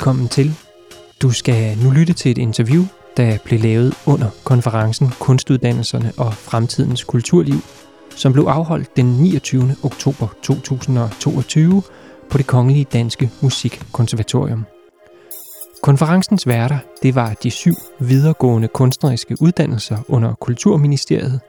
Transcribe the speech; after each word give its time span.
Velkommen 0.00 0.28
til. 0.28 0.54
Du 1.22 1.30
skal 1.30 1.78
nu 1.78 1.90
lytte 1.90 2.12
til 2.12 2.30
et 2.30 2.38
interview, 2.38 2.84
der 3.16 3.38
blev 3.44 3.60
lavet 3.60 3.94
under 4.06 4.30
konferencen 4.44 5.08
Kunstuddannelserne 5.20 6.12
og 6.18 6.34
Fremtidens 6.34 7.04
Kulturliv, 7.04 7.60
som 8.16 8.32
blev 8.32 8.44
afholdt 8.44 8.96
den 8.96 9.06
29. 9.06 9.76
oktober 9.82 10.28
2022 10.42 11.82
på 12.30 12.38
det 12.38 12.46
Kongelige 12.46 12.86
Danske 12.92 13.30
Musikkonservatorium. 13.40 14.64
Konferencens 15.82 16.46
værter, 16.46 16.78
det 17.02 17.14
var 17.14 17.34
de 17.42 17.50
syv 17.50 17.74
videregående 17.98 18.68
kunstneriske 18.68 19.36
uddannelser 19.40 19.98
under 20.08 20.34
Kulturministeriet, 20.34 21.40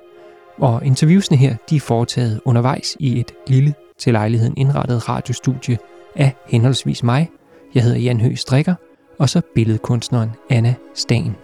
og 0.57 0.85
interviewsene 0.85 1.37
her, 1.37 1.55
de 1.69 1.75
er 1.75 1.79
foretaget 1.79 2.41
undervejs 2.45 2.97
i 2.99 3.19
et 3.19 3.31
lille 3.47 3.73
til 3.99 4.13
lejligheden 4.13 4.53
indrettet 4.57 5.09
radiostudie 5.09 5.77
af 6.15 6.35
henholdsvis 6.47 7.03
mig, 7.03 7.29
jeg 7.75 7.83
hedder 7.83 7.99
Jan 7.99 8.21
Høgh 8.21 8.37
Strikker, 8.37 8.75
og 9.19 9.29
så 9.29 9.41
billedkunstneren 9.55 10.29
Anna 10.49 10.75
Stagen. 10.95 11.35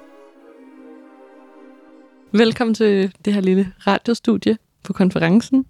Velkommen 2.31 2.73
til 2.73 3.13
det 3.26 3.34
her 3.34 3.41
lille 3.41 3.73
radiostudie 3.88 4.58
på 4.84 4.94
konferencen. 4.94 5.66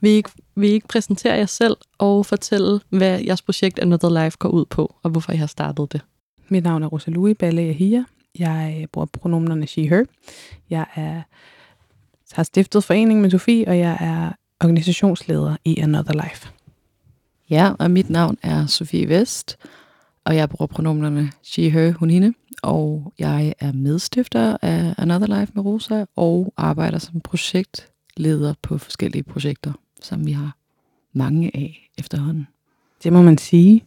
Vil 0.00 0.10
I, 0.10 0.14
ikke, 0.14 0.30
vil 0.54 0.70
I 0.70 0.72
ikke 0.72 0.88
præsentere 0.88 1.34
jer 1.34 1.46
selv 1.46 1.76
og 1.98 2.26
fortælle, 2.26 2.80
hvad 2.88 3.20
jeres 3.20 3.42
projekt 3.42 3.78
Another 3.78 4.24
Life 4.24 4.36
går 4.38 4.48
ud 4.48 4.64
på, 4.64 4.94
og 5.02 5.10
hvorfor 5.10 5.32
I 5.32 5.36
har 5.36 5.46
startet 5.46 5.92
det? 5.92 6.00
Mit 6.48 6.64
navn 6.64 6.82
er 6.82 6.86
Rosalui 6.86 7.34
Balle 7.34 7.62
Ahia. 7.62 8.04
Jeg 8.38 8.86
bruger 8.92 9.06
pronomenerne 9.06 9.66
she, 9.66 9.88
her. 9.88 10.04
Jeg 10.70 10.86
er, 10.94 11.22
har 12.32 12.42
stiftet 12.42 12.84
foreningen 12.84 13.22
med 13.22 13.30
Sofie, 13.30 13.68
og 13.68 13.78
jeg 13.78 13.96
er 14.00 14.32
organisationsleder 14.60 15.56
i 15.64 15.78
Another 15.78 16.12
Life. 16.12 16.53
Ja, 17.50 17.72
og 17.78 17.90
mit 17.90 18.10
navn 18.10 18.36
er 18.42 18.66
Sofie 18.66 19.08
Vest, 19.08 19.56
og 20.24 20.36
jeg 20.36 20.48
bruger 20.48 20.66
pronomerne 20.66 21.30
she, 21.42 21.70
her, 21.70 21.92
hun, 21.92 22.10
hende. 22.10 22.32
Og 22.62 23.12
jeg 23.18 23.54
er 23.60 23.72
medstifter 23.72 24.56
af 24.62 24.94
Another 24.98 25.40
Life 25.40 25.52
med 25.54 25.64
Rosa, 25.64 26.04
og 26.16 26.52
arbejder 26.56 26.98
som 26.98 27.20
projektleder 27.20 28.54
på 28.62 28.78
forskellige 28.78 29.22
projekter, 29.22 29.72
som 30.02 30.26
vi 30.26 30.32
har 30.32 30.56
mange 31.12 31.50
af 31.54 31.90
efterhånden. 31.98 32.46
Det 33.02 33.12
må 33.12 33.22
man 33.22 33.38
sige. 33.38 33.84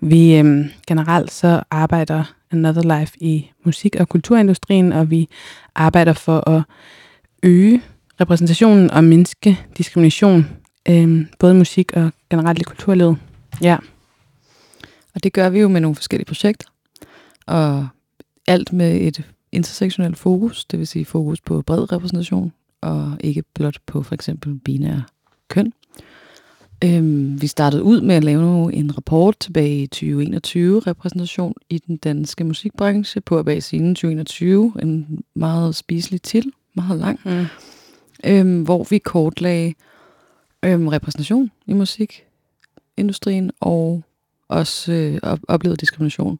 Vi 0.00 0.36
øhm, 0.36 0.64
generelt 0.86 1.32
så 1.32 1.62
arbejder 1.70 2.24
Another 2.50 2.98
Life 2.98 3.12
i 3.20 3.50
musik- 3.64 3.96
og 3.96 4.08
kulturindustrien, 4.08 4.92
og 4.92 5.10
vi 5.10 5.28
arbejder 5.74 6.12
for 6.12 6.48
at 6.50 6.62
øge 7.42 7.82
repræsentationen 8.20 8.90
og 8.90 9.04
mindske 9.04 9.60
diskrimination, 9.78 10.46
øhm, 10.88 11.26
både 11.38 11.54
musik 11.54 11.92
og 11.92 12.10
generelt 12.30 12.58
i 12.58 12.62
kulturlivet. 12.62 13.16
Ja. 13.62 13.76
Og 15.14 15.22
det 15.22 15.32
gør 15.32 15.48
vi 15.48 15.58
jo 15.60 15.68
med 15.68 15.80
nogle 15.80 15.94
forskellige 15.94 16.26
projekter, 16.26 16.68
og 17.46 17.88
alt 18.46 18.72
med 18.72 19.00
et 19.00 19.22
intersektionelt 19.52 20.18
fokus, 20.18 20.64
det 20.64 20.78
vil 20.78 20.86
sige 20.86 21.04
fokus 21.04 21.40
på 21.40 21.62
bred 21.62 21.92
repræsentation, 21.92 22.52
og 22.80 23.16
ikke 23.20 23.42
blot 23.54 23.76
på 23.86 24.02
for 24.02 24.14
eksempel 24.14 24.58
binære 24.58 25.02
køn. 25.48 25.72
Øhm, 26.84 27.42
vi 27.42 27.46
startede 27.46 27.82
ud 27.82 28.00
med 28.00 28.14
at 28.14 28.24
lave 28.24 28.74
en 28.74 28.96
rapport 28.96 29.38
tilbage 29.38 29.82
i 29.82 29.86
2021, 29.86 30.80
repræsentation 30.80 31.54
i 31.70 31.78
den 31.78 31.96
danske 31.96 32.44
musikbranche 32.44 33.20
på 33.20 33.42
bag 33.42 33.62
scenen 33.62 33.94
2021, 33.94 34.72
en 34.82 35.24
meget 35.34 35.74
spiselig 35.74 36.22
titel, 36.22 36.52
meget 36.74 37.00
lang, 37.00 37.20
mm. 37.24 37.46
øhm, 38.24 38.62
hvor 38.62 38.86
vi 38.90 38.98
kortlagde 38.98 39.74
øhm, 40.64 40.88
repræsentation 40.88 41.50
i 41.66 41.72
musikindustrien 41.72 43.50
og 43.60 44.02
også 44.48 44.92
øh, 44.92 45.18
op- 45.22 45.44
oplevet 45.48 45.80
diskrimination. 45.80 46.38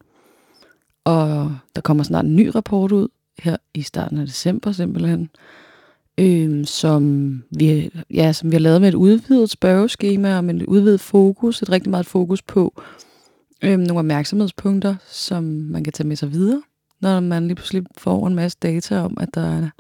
Og 1.05 1.57
der 1.75 1.81
kommer 1.81 2.05
snart 2.05 2.25
en 2.25 2.37
ny 2.37 2.47
rapport 2.55 2.93
ud 2.93 3.09
her 3.39 3.57
i 3.75 3.83
starten 3.83 4.19
af 4.19 4.27
december 4.27 4.73
simpelthen, 4.73 5.31
øhm, 6.19 6.65
som, 6.65 7.43
vi, 7.51 7.91
ja, 8.11 8.33
som 8.33 8.51
vi 8.51 8.55
har 8.55 8.61
lavet 8.61 8.81
med 8.81 8.89
et 8.89 8.95
udvidet 8.95 9.51
spørgeskema 9.51 10.37
og 10.37 10.45
med 10.45 10.55
et 10.55 10.63
udvidet 10.63 11.01
fokus, 11.01 11.63
et 11.63 11.71
rigtig 11.71 11.91
meget 11.91 12.07
fokus 12.07 12.43
på 12.43 12.83
øhm, 13.63 13.81
nogle 13.81 13.99
opmærksomhedspunkter, 13.99 14.97
som 15.07 15.45
man 15.45 15.85
kan 15.85 15.93
tage 15.93 16.09
med 16.09 16.17
sig 16.17 16.33
videre, 16.33 16.63
når 17.01 17.21
man 17.21 17.47
lige 17.47 17.55
pludselig 17.55 17.85
får 17.97 18.27
en 18.27 18.35
masse 18.35 18.59
data 18.63 19.01
om, 19.01 19.17
at 19.21 19.29
der 19.35 19.71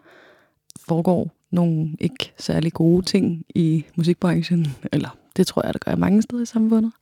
foregår 0.89 1.36
nogle 1.51 1.97
ikke 2.01 2.33
særlig 2.39 2.73
gode 2.73 3.05
ting 3.05 3.45
i 3.55 3.85
musikbranchen, 3.97 4.67
eller 4.93 5.17
det 5.37 5.47
tror 5.47 5.67
jeg, 5.67 5.75
der 5.75 5.79
gør 5.79 5.97
mange 5.97 6.23
steder 6.23 6.43
i 6.43 6.47
samfundet. 6.47 6.93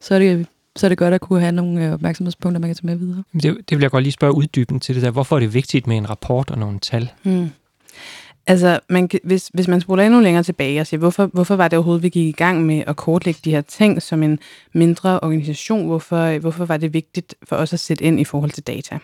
Så 0.00 0.14
er 0.14 0.18
det 0.18 0.46
så 0.76 0.86
er 0.86 0.88
det 0.88 0.98
godt 0.98 1.14
at 1.14 1.20
kunne 1.20 1.40
have 1.40 1.52
nogle 1.52 1.92
opmærksomhedspunkter, 1.92 2.60
man 2.60 2.68
kan 2.68 2.74
tage 2.74 2.86
med 2.86 2.96
videre. 2.96 3.22
Det, 3.32 3.70
det 3.70 3.78
vil 3.78 3.80
jeg 3.80 3.90
godt 3.90 4.02
lige 4.02 4.12
spørge 4.12 4.34
uddyben 4.34 4.80
til 4.80 4.94
det 4.94 5.02
der. 5.02 5.10
Hvorfor 5.10 5.36
er 5.36 5.40
det 5.40 5.54
vigtigt 5.54 5.86
med 5.86 5.96
en 5.96 6.10
rapport 6.10 6.50
og 6.50 6.58
nogle 6.58 6.78
tal? 6.78 7.10
Mm. 7.24 7.48
Altså, 8.46 8.80
man, 8.88 9.08
hvis, 9.24 9.50
hvis 9.54 9.68
man 9.68 9.80
spoler 9.80 10.04
endnu 10.04 10.20
længere 10.20 10.42
tilbage 10.42 10.80
og 10.80 10.86
siger, 10.86 10.98
hvorfor, 10.98 11.26
hvorfor 11.26 11.56
var 11.56 11.68
det 11.68 11.76
overhovedet, 11.76 12.02
vi 12.02 12.08
gik 12.08 12.26
i 12.26 12.32
gang 12.32 12.66
med 12.66 12.82
at 12.86 12.96
kortlægge 12.96 13.40
de 13.44 13.50
her 13.50 13.60
ting 13.60 14.02
som 14.02 14.22
en 14.22 14.38
mindre 14.72 15.20
organisation? 15.20 15.86
Hvorfor, 15.86 16.38
hvorfor 16.38 16.64
var 16.64 16.76
det 16.76 16.92
vigtigt 16.92 17.34
for 17.48 17.56
os 17.56 17.72
at 17.72 17.80
sætte 17.80 18.04
ind 18.04 18.20
i 18.20 18.24
forhold 18.24 18.50
til 18.50 18.62
data? 18.62 18.98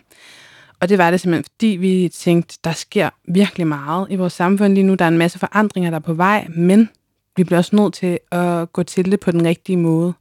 Og 0.83 0.89
det 0.89 0.99
var 0.99 1.11
det 1.11 1.21
simpelthen, 1.21 1.45
fordi 1.45 1.67
vi 1.67 2.11
tænkte, 2.15 2.59
der 2.65 2.73
sker 2.73 3.11
virkelig 3.29 3.67
meget 3.67 4.07
i 4.11 4.17
vores 4.17 4.33
samfund 4.33 4.75
lige 4.75 4.85
nu. 4.85 4.95
Der 4.95 5.05
er 5.05 5.09
en 5.09 5.19
masse 5.19 5.39
forandringer, 5.39 5.91
der 5.91 5.97
er 5.97 6.01
på 6.01 6.15
vej, 6.15 6.47
men 6.57 6.89
vi 7.37 7.45
bliver 7.45 7.59
også 7.59 7.77
nødt 7.77 7.95
til 7.95 8.19
at 8.31 8.73
gå 8.73 8.83
til 8.83 9.11
det 9.11 9.21
på 9.21 9.31
den 9.31 9.45
rigtige 9.45 9.77
måde. 9.77 10.13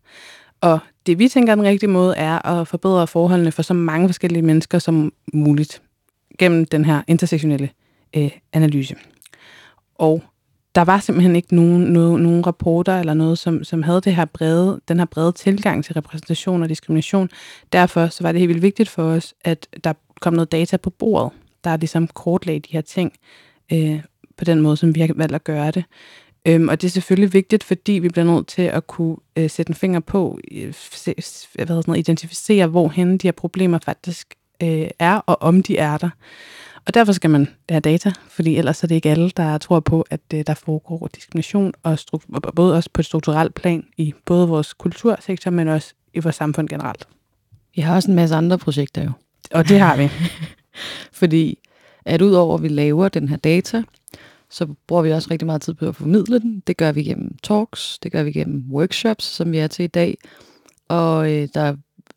Og 0.62 0.80
det 1.06 1.20
vi 1.20 1.28
tænker 1.28 1.56
den 1.56 1.64
rigtige 1.64 1.90
måde 1.90 2.16
er 2.16 2.48
at 2.48 2.68
forbedre 2.68 3.08
forholdene 3.08 3.52
for 3.52 3.62
så 3.62 3.74
mange 3.74 4.08
forskellige 4.08 4.42
mennesker 4.42 4.80
som 4.80 5.14
muligt 5.34 5.82
gennem 6.40 6.66
den 6.66 6.86
her 6.86 7.02
intersektionelle 7.08 7.70
øh, 8.16 8.32
analyse. 8.54 8.96
Og 9.96 10.24
der 10.76 10.82
var 10.82 11.00
simpelthen 11.00 11.36
ikke 11.36 11.56
nogen, 11.56 11.82
nogen, 11.82 12.24
nogen 12.24 12.48
rapporter 12.48 13.00
eller 13.00 13.14
noget, 13.14 13.40
som, 13.40 13.64
som 13.64 13.84
havde 13.84 14.02
det 14.02 14.16
her 14.16 14.26
brede, 14.26 14.82
den 14.88 15.00
her 15.00 15.06
brede 15.06 15.32
tilgang 15.32 15.86
til 15.86 15.94
repræsentation 15.94 16.64
og 16.64 16.70
diskrimination. 16.70 17.30
Derfor 17.74 18.08
så 18.08 18.24
var 18.24 18.32
det 18.32 18.40
helt 18.40 18.50
vildt 18.50 18.62
vigtigt 18.62 18.90
for 18.90 19.04
os, 19.04 19.34
at 19.44 19.68
der 19.84 19.94
kom 20.22 20.34
noget 20.34 20.52
data 20.52 20.78
på 20.78 20.90
bordet, 20.90 21.32
der 21.64 21.78
ligesom 21.78 22.08
kortlagde 22.08 22.60
de 22.60 22.72
her 22.72 22.82
ting 22.82 23.14
øh, 23.74 24.02
på 24.38 24.46
den 24.46 24.62
måde, 24.62 24.78
som 24.78 24.96
vi 24.96 25.00
har 25.00 25.14
valgt 25.16 25.36
at 25.36 25.44
gøre 25.44 25.72
det. 25.72 25.84
Øhm, 26.46 26.68
og 26.68 26.82
det 26.82 26.88
er 26.88 26.92
selvfølgelig 26.92 27.34
vigtigt, 27.34 27.64
fordi 27.64 27.92
vi 27.92 28.10
bliver 28.10 28.26
nødt 28.26 28.48
til 28.48 28.62
at 28.62 28.88
kunne 28.88 29.18
øh, 29.36 29.50
sætte 29.50 29.70
en 29.70 29.76
finger 29.76 30.00
på, 30.00 30.40
øh, 30.52 30.74
se, 30.74 31.14
hvad 31.54 31.68
hedder 31.68 31.82
sådan 31.82 31.92
noget, 31.92 32.00
identificere, 32.00 32.68
hvorhen 32.68 33.18
de 33.18 33.28
her 33.28 33.32
problemer 33.32 33.80
faktisk 33.86 34.36
øh, 34.64 34.88
er, 35.00 35.16
og 35.16 35.42
om 35.42 35.64
de 35.64 35.78
er 35.78 35.98
der. 35.98 36.10
Og 36.86 36.94
derfor 36.94 37.14
skal 37.14 37.30
man 37.30 37.48
have 37.70 37.80
data, 37.80 38.12
fordi 38.30 38.58
ellers 38.58 38.84
er 38.84 38.88
det 38.88 38.96
ikke 38.96 39.10
alle, 39.10 39.30
der 39.30 39.58
tror 39.58 39.80
på, 39.80 40.06
at 40.10 40.22
øh, 40.34 40.44
der 40.48 40.54
foregår 40.54 41.10
diskrimination, 41.16 41.74
og 41.84 41.98
både 42.56 42.76
også 42.76 42.90
på 42.94 43.02
et 43.02 43.06
strukturelt 43.06 43.54
plan 43.54 43.84
i 43.98 44.14
både 44.26 44.48
vores 44.48 44.74
kultursektor, 44.74 45.52
men 45.52 45.68
også 45.68 45.94
i 46.14 46.20
vores 46.20 46.36
samfund 46.36 46.70
generelt. 46.70 47.08
Vi 47.76 47.82
har 47.82 47.96
også 47.96 48.12
en 48.12 48.16
masse 48.16 48.36
andre 48.36 48.58
projekter 48.58 49.04
jo. 49.04 49.12
Og 49.52 49.70
det 49.70 49.80
har 49.80 49.98
vi. 49.98 50.10
fordi 51.22 51.60
at 52.06 52.22
udover 52.22 52.58
at 52.58 52.64
vi 52.64 52.68
laver 52.68 53.10
den 53.10 53.30
her 53.30 53.38
data, 53.38 53.84
så 54.50 54.68
bruger 54.88 55.02
vi 55.02 55.12
også 55.12 55.28
rigtig 55.32 55.46
meget 55.46 55.62
tid 55.62 55.74
på 55.74 55.88
at 55.88 55.96
formidle 55.96 56.40
den. 56.40 56.64
Det 56.68 56.78
gør 56.78 56.92
vi 56.92 57.04
gennem 57.04 57.38
talks, 57.44 58.00
det 58.00 58.12
gør 58.12 58.24
vi 58.24 58.32
gennem 58.32 58.66
workshops, 58.72 59.26
som 59.26 59.52
vi 59.52 59.58
er 59.58 59.68
til 59.68 59.84
i 59.84 59.88
dag. 59.88 60.18
Og 60.88 61.32
øh, 61.32 61.48
der 61.54 61.76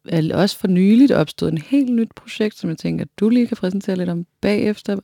er 0.09 0.35
også 0.35 0.59
for 0.59 0.69
nyligt 0.69 1.13
opstået 1.13 1.53
en 1.53 1.59
helt 1.59 1.93
nyt 1.93 2.15
projekt, 2.17 2.59
som 2.59 2.71
jeg 2.71 2.79
tænker, 2.79 3.05
du 3.21 3.29
lige 3.29 3.47
kan 3.47 3.57
præsentere 3.57 3.97
lidt 3.97 4.09
om 4.09 4.27
bagefter. 4.41 4.97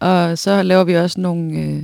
Og 0.00 0.38
så 0.38 0.62
laver 0.62 0.84
vi 0.84 0.96
også 0.96 1.20
nogle, 1.20 1.60
øh, 1.60 1.82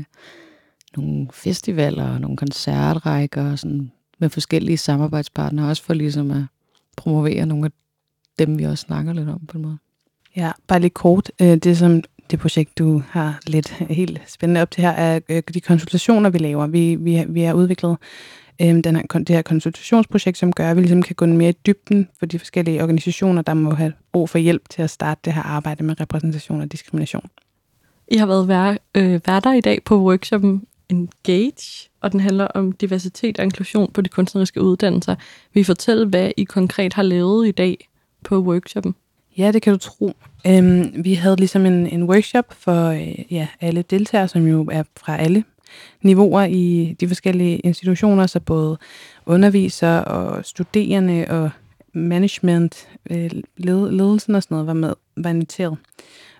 nogle 0.97 1.29
festivaler, 1.32 2.09
og 2.09 2.20
nogle 2.20 2.37
koncertrækker 2.37 3.53
og 3.53 3.59
sådan, 3.59 3.93
med 4.19 4.31
forskellige 4.31 4.76
samarbejdspartnere, 4.76 5.70
også 5.70 5.82
for 5.82 5.94
ligesom 5.94 6.31
at 6.31 6.43
promovere 6.97 7.47
nogle 7.47 7.65
af 7.65 7.70
dem, 8.38 8.58
vi 8.58 8.64
også 8.64 8.82
snakker 8.82 9.12
lidt 9.12 9.29
om 9.29 9.46
på 9.46 9.58
en 9.58 9.62
måde. 9.62 9.79
Ja, 10.37 10.52
bare 10.67 10.81
lidt 10.81 10.94
kort. 10.94 11.32
Øh, 11.40 11.56
det, 11.56 11.79
som 11.79 12.02
det 12.31 12.38
projekt, 12.38 12.79
du 12.79 13.02
har 13.08 13.40
lidt 13.46 13.69
helt 13.69 14.20
spændende 14.26 14.62
op 14.62 14.70
til 14.70 14.82
her, 14.82 14.90
er 14.90 15.20
øh, 15.29 15.43
de 15.55 15.61
konsultationer, 15.61 16.31
vi 16.31 16.38
laver. 16.38 16.67
Vi, 16.67 16.94
vi, 16.94 17.25
vi 17.29 17.43
har 17.43 17.55
udviklet 17.55 17.96
øh, 18.62 18.85
den 18.85 18.96
her, 18.96 19.02
det 19.02 19.29
her 19.29 19.43
konsultationsprojekt, 19.43 20.38
som 20.38 20.52
gør, 20.52 20.70
at 20.70 20.76
vi 20.76 20.81
ligesom 20.81 21.02
kan 21.02 21.17
gå 21.17 21.26
mere 21.26 21.50
i 21.50 21.56
dybden 21.67 22.08
for 22.19 22.26
de 22.26 22.38
forskellige 22.38 22.82
organisationer, 22.82 23.43
der 23.43 23.55
må 23.55 23.75
have 23.75 23.93
brug 24.12 24.29
for 24.29 24.38
hjælp 24.38 24.69
til 24.70 24.82
at 24.82 24.91
starte 24.91 25.20
det 25.25 25.32
her 25.32 25.43
arbejde 25.43 25.84
med 25.84 26.00
repræsentation 26.00 26.61
og 26.61 26.73
diskrimination. 26.73 27.31
I 28.08 28.17
har 28.17 28.26
været 28.26 28.49
vær, 28.49 28.76
øh, 28.94 29.20
værter 29.26 29.52
i 29.52 29.61
dag 29.61 29.84
på 29.84 30.02
workshoppen 30.02 30.62
Engage, 30.91 31.91
og 32.00 32.12
den 32.12 32.20
handler 32.20 32.46
om 32.46 32.73
diversitet 32.73 33.38
og 33.38 33.44
inklusion 33.44 33.93
på 33.93 34.00
de 34.00 34.08
kunstneriske 34.08 34.62
uddannelser. 34.62 35.14
Vil 35.55 35.61
I 35.61 35.64
fortælle, 35.64 36.06
hvad 36.06 36.31
I 36.37 36.44
konkret 36.44 36.93
har 36.93 37.02
lavet 37.02 37.49
i 37.49 37.50
dag 37.50 37.88
på 38.25 38.38
workshoppen? 38.38 38.94
Ja, 39.38 39.53
det 39.53 39.62
kan 39.62 39.73
du 39.73 39.79
tro. 39.79 40.12
Øhm, 40.47 40.93
vi 41.05 41.15
havde 41.15 41.37
ligesom 41.37 41.67
en, 41.67 41.87
en 41.87 42.03
workshop 42.03 42.55
for 42.59 42.87
øh, 42.88 43.32
ja, 43.32 43.49
alle 43.61 43.82
deltagere, 43.82 44.29
som 44.29 44.47
jo 44.47 44.69
er 44.73 44.82
fra 44.97 45.17
alle 45.17 45.44
niveauer 46.03 46.44
i 46.44 46.97
de 47.00 47.09
forskellige 47.09 47.59
institutioner, 47.59 48.26
så 48.26 48.41
både 48.41 48.79
undervisere 49.26 50.05
og 50.05 50.44
studerende 50.44 51.26
og 51.29 51.50
management, 51.93 52.88
øh, 53.11 53.31
led, 53.56 53.91
ledelsen 53.91 54.35
og 54.35 54.43
sådan 54.43 54.55
noget 54.55 54.67
var, 54.67 54.73
med, 54.73 54.94
var 55.17 55.31
inviteret. 55.31 55.76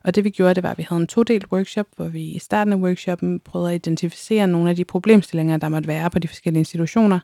Og 0.05 0.15
det 0.15 0.25
vi 0.25 0.31
gjorde, 0.31 0.55
det 0.55 0.63
var, 0.63 0.71
at 0.71 0.79
vi 0.79 0.87
havde 0.89 1.01
en 1.01 1.07
todelt 1.07 1.47
workshop, 1.53 1.87
hvor 1.97 2.09
vi 2.09 2.23
i 2.23 2.39
starten 2.39 2.73
af 2.73 2.77
workshoppen 2.77 3.41
prøvede 3.41 3.71
at 3.71 3.75
identificere 3.75 4.47
nogle 4.47 4.71
af 4.71 4.77
de 4.77 4.85
problemstillinger, 4.85 5.57
der 5.57 5.69
måtte 5.69 5.89
være 5.89 6.11
på 6.11 6.19
de 6.19 6.29
forskellige 6.29 6.61
institutioner, 6.61 7.19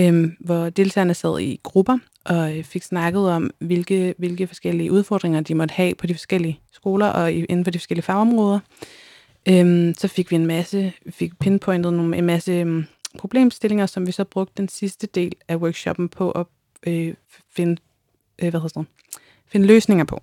øhm, 0.00 0.36
hvor 0.40 0.70
deltagerne 0.70 1.14
sad 1.14 1.40
i 1.40 1.60
grupper 1.62 1.98
og 2.24 2.58
øh, 2.58 2.64
fik 2.64 2.82
snakket 2.82 3.30
om, 3.30 3.50
hvilke, 3.58 4.14
hvilke 4.18 4.46
forskellige 4.46 4.92
udfordringer 4.92 5.40
de 5.40 5.54
måtte 5.54 5.72
have 5.72 5.94
på 5.94 6.06
de 6.06 6.14
forskellige 6.14 6.60
skoler 6.72 7.06
og 7.06 7.32
inden 7.32 7.64
for 7.64 7.70
de 7.70 7.78
forskellige 7.78 8.04
fagområder. 8.04 8.60
Øhm, 9.48 9.94
så 9.94 10.08
fik 10.08 10.30
vi 10.30 10.36
en 10.36 10.46
masse, 10.46 10.92
fik 11.10 11.38
pinpointet 11.38 11.92
nogle, 11.92 12.16
en 12.16 12.24
masse 12.24 12.52
øhm, 12.52 12.84
problemstillinger, 13.18 13.86
som 13.86 14.06
vi 14.06 14.12
så 14.12 14.24
brugte 14.24 14.54
den 14.56 14.68
sidste 14.68 15.06
del 15.06 15.32
af 15.48 15.56
workshoppen 15.56 16.08
på 16.08 16.30
at 16.30 16.46
øh, 16.86 17.14
finde, 17.50 17.76
øh, 18.42 18.50
hvad 18.50 18.60
hedder 18.60 18.80
det, 18.80 18.88
finde 19.46 19.66
løsninger 19.66 20.04
på. 20.04 20.22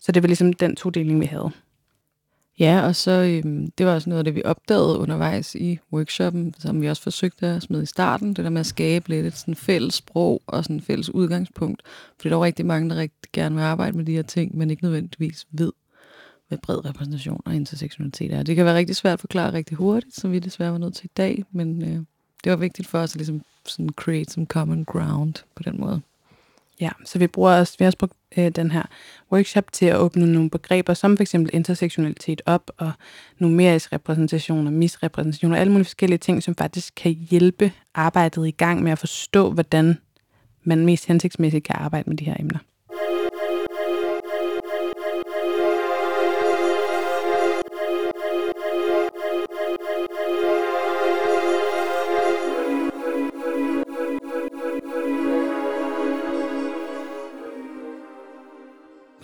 Så 0.00 0.12
det 0.12 0.22
var 0.22 0.26
ligesom 0.26 0.52
den 0.52 0.76
todeling, 0.76 1.20
vi 1.20 1.26
havde. 1.26 1.50
Ja, 2.60 2.86
og 2.86 2.96
så 2.96 3.10
øhm, 3.10 3.70
det 3.70 3.86
var 3.86 3.94
også 3.94 4.08
noget 4.08 4.18
af 4.18 4.24
det, 4.24 4.34
vi 4.34 4.42
opdagede 4.44 4.98
undervejs 4.98 5.54
i 5.54 5.78
workshoppen, 5.92 6.54
som 6.58 6.80
vi 6.80 6.88
også 6.88 7.02
forsøgte 7.02 7.46
at 7.46 7.62
smide 7.62 7.82
i 7.82 7.86
starten, 7.86 8.28
det 8.28 8.44
der 8.44 8.50
med 8.50 8.60
at 8.60 8.66
skabe 8.66 9.08
lidt 9.08 9.26
et 9.26 9.36
sådan 9.36 9.54
fælles 9.54 9.94
sprog 9.94 10.42
og 10.46 10.64
sådan 10.64 10.80
fælles 10.80 11.14
udgangspunkt. 11.14 11.82
Fordi 12.16 12.28
der 12.28 12.36
er 12.36 12.44
rigtig 12.44 12.66
mange, 12.66 12.90
der 12.90 12.96
rigtig 12.96 13.30
gerne 13.32 13.54
vil 13.54 13.62
arbejde 13.62 13.96
med 13.96 14.04
de 14.04 14.12
her 14.12 14.22
ting, 14.22 14.58
men 14.58 14.70
ikke 14.70 14.82
nødvendigvis 14.82 15.46
ved, 15.50 15.72
hvad 16.48 16.58
bred 16.58 16.84
repræsentation 16.84 17.40
og 17.44 17.54
intersektionalitet 17.54 18.32
er. 18.32 18.42
Det 18.42 18.56
kan 18.56 18.64
være 18.64 18.76
rigtig 18.76 18.96
svært 18.96 19.12
at 19.12 19.20
forklare 19.20 19.52
rigtig 19.52 19.76
hurtigt, 19.76 20.14
som 20.16 20.32
vi 20.32 20.38
desværre 20.38 20.72
var 20.72 20.78
nødt 20.78 20.94
til 20.94 21.06
i 21.06 21.12
dag, 21.16 21.44
men 21.52 21.82
øh, 21.82 21.98
det 22.44 22.50
var 22.50 22.56
vigtigt 22.56 22.88
for 22.88 22.98
os 22.98 23.12
at 23.12 23.16
ligesom 23.16 23.42
sådan 23.66 23.90
create 23.96 24.32
some 24.32 24.46
common 24.46 24.84
ground 24.84 25.34
på 25.54 25.62
den 25.62 25.80
måde. 25.80 26.00
Ja, 26.80 26.90
så 27.04 27.18
vi 27.18 27.26
bruger 27.26 27.58
også, 27.58 27.74
vi 27.78 27.84
har 27.84 27.88
også 27.88 27.98
brugt 27.98 28.12
øh, 28.36 28.48
den 28.48 28.70
her 28.70 28.82
workshop 29.32 29.72
til 29.72 29.86
at 29.86 29.96
åbne 29.96 30.32
nogle 30.32 30.50
begreber, 30.50 30.94
som 30.94 31.16
for 31.16 31.22
eksempel 31.22 31.50
intersektionalitet 31.54 32.42
op, 32.46 32.70
og 32.76 32.92
numerisk 33.38 33.92
repræsentation 33.92 34.66
og 34.66 34.72
misrepræsentation, 34.72 35.52
og 35.52 35.58
alle 35.58 35.72
mulige 35.72 35.84
forskellige 35.84 36.18
ting, 36.18 36.42
som 36.42 36.54
faktisk 36.54 36.94
kan 36.96 37.12
hjælpe 37.30 37.72
arbejdet 37.94 38.46
i 38.46 38.50
gang 38.50 38.82
med 38.82 38.92
at 38.92 38.98
forstå, 38.98 39.50
hvordan 39.50 39.98
man 40.64 40.84
mest 40.84 41.06
hensigtsmæssigt 41.06 41.64
kan 41.64 41.76
arbejde 41.78 42.10
med 42.10 42.16
de 42.16 42.24
her 42.24 42.36
emner. 42.38 42.58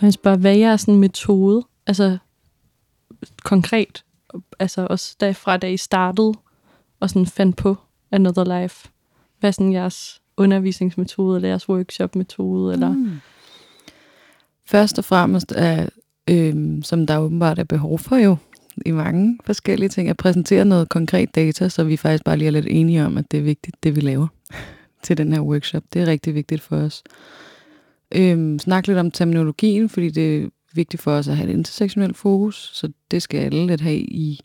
Man 0.01 0.11
spørger, 0.11 0.37
hvad 0.37 0.57
er 0.57 0.77
sådan 0.77 0.93
en 0.93 0.99
metode? 0.99 1.63
Altså 1.87 2.17
konkret, 3.43 4.03
altså 4.59 4.87
også 4.89 5.15
da, 5.21 5.31
fra 5.31 5.57
da 5.57 5.67
I 5.67 5.77
startede 5.77 6.33
og 6.99 7.09
sådan 7.09 7.25
fandt 7.25 7.57
på 7.57 7.75
Another 8.11 8.61
Life. 8.61 8.89
Hvad 9.39 9.49
er 9.49 9.51
sådan 9.51 9.73
jeres 9.73 10.21
undervisningsmetode, 10.37 11.35
eller 11.35 11.49
jeres 11.49 11.69
workshop-metode? 11.69 12.73
Eller? 12.73 12.89
Mm. 12.89 13.19
Først 14.65 14.97
og 14.97 15.05
fremmest, 15.05 15.53
er, 15.55 15.89
øh, 16.29 16.83
som 16.83 17.07
der 17.07 17.17
åbenbart 17.17 17.59
er 17.59 17.63
behov 17.63 17.99
for 17.99 18.15
jo, 18.15 18.37
i 18.85 18.91
mange 18.91 19.39
forskellige 19.45 19.89
ting, 19.89 20.09
at 20.09 20.17
præsentere 20.17 20.65
noget 20.65 20.89
konkret 20.89 21.35
data, 21.35 21.69
så 21.69 21.83
vi 21.83 21.97
faktisk 21.97 22.23
bare 22.23 22.37
lige 22.37 22.47
er 22.47 22.51
lidt 22.51 22.67
enige 22.69 23.05
om, 23.05 23.17
at 23.17 23.31
det 23.31 23.37
er 23.37 23.43
vigtigt, 23.43 23.83
det 23.83 23.95
vi 23.95 24.01
laver 24.01 24.27
til 25.03 25.17
den 25.17 25.33
her 25.33 25.41
workshop. 25.41 25.83
Det 25.93 26.01
er 26.01 26.07
rigtig 26.07 26.35
vigtigt 26.35 26.61
for 26.61 26.77
os. 26.77 27.03
Øhm, 28.15 28.59
snakke 28.59 28.87
lidt 28.87 28.99
om 28.99 29.11
terminologien, 29.11 29.89
fordi 29.89 30.09
det 30.09 30.43
er 30.43 30.49
vigtigt 30.73 31.03
for 31.03 31.11
os 31.11 31.27
at 31.27 31.37
have 31.37 31.49
et 31.49 31.53
intersektionelt 31.53 32.17
fokus, 32.17 32.71
så 32.73 32.91
det 33.11 33.21
skal 33.21 33.39
alle 33.39 33.67
lidt 33.67 33.81
have 33.81 33.97
i, 33.97 34.39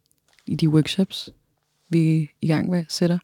i 0.47 0.55
de 0.55 0.69
workshops, 0.69 1.31
vi 1.89 2.23
er 2.23 2.27
i 2.41 2.47
gang 2.47 2.71
med 2.71 2.85
sætter. 2.89 3.19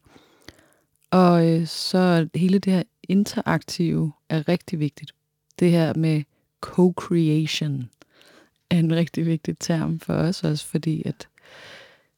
Og 1.11 1.47
øh, 1.47 1.67
så 1.67 2.29
hele 2.35 2.59
det 2.59 2.73
her 2.73 2.83
interaktive 3.03 4.11
er 4.29 4.47
rigtig 4.47 4.79
vigtigt. 4.79 5.11
Det 5.59 5.71
her 5.71 5.93
med 5.93 6.23
co-creation 6.65 7.89
er 8.69 8.79
en 8.79 8.95
rigtig 8.95 9.25
vigtig 9.25 9.57
term 9.59 9.99
for 9.99 10.13
os 10.13 10.43
også, 10.43 10.65
fordi 10.65 11.03
at, 11.05 11.27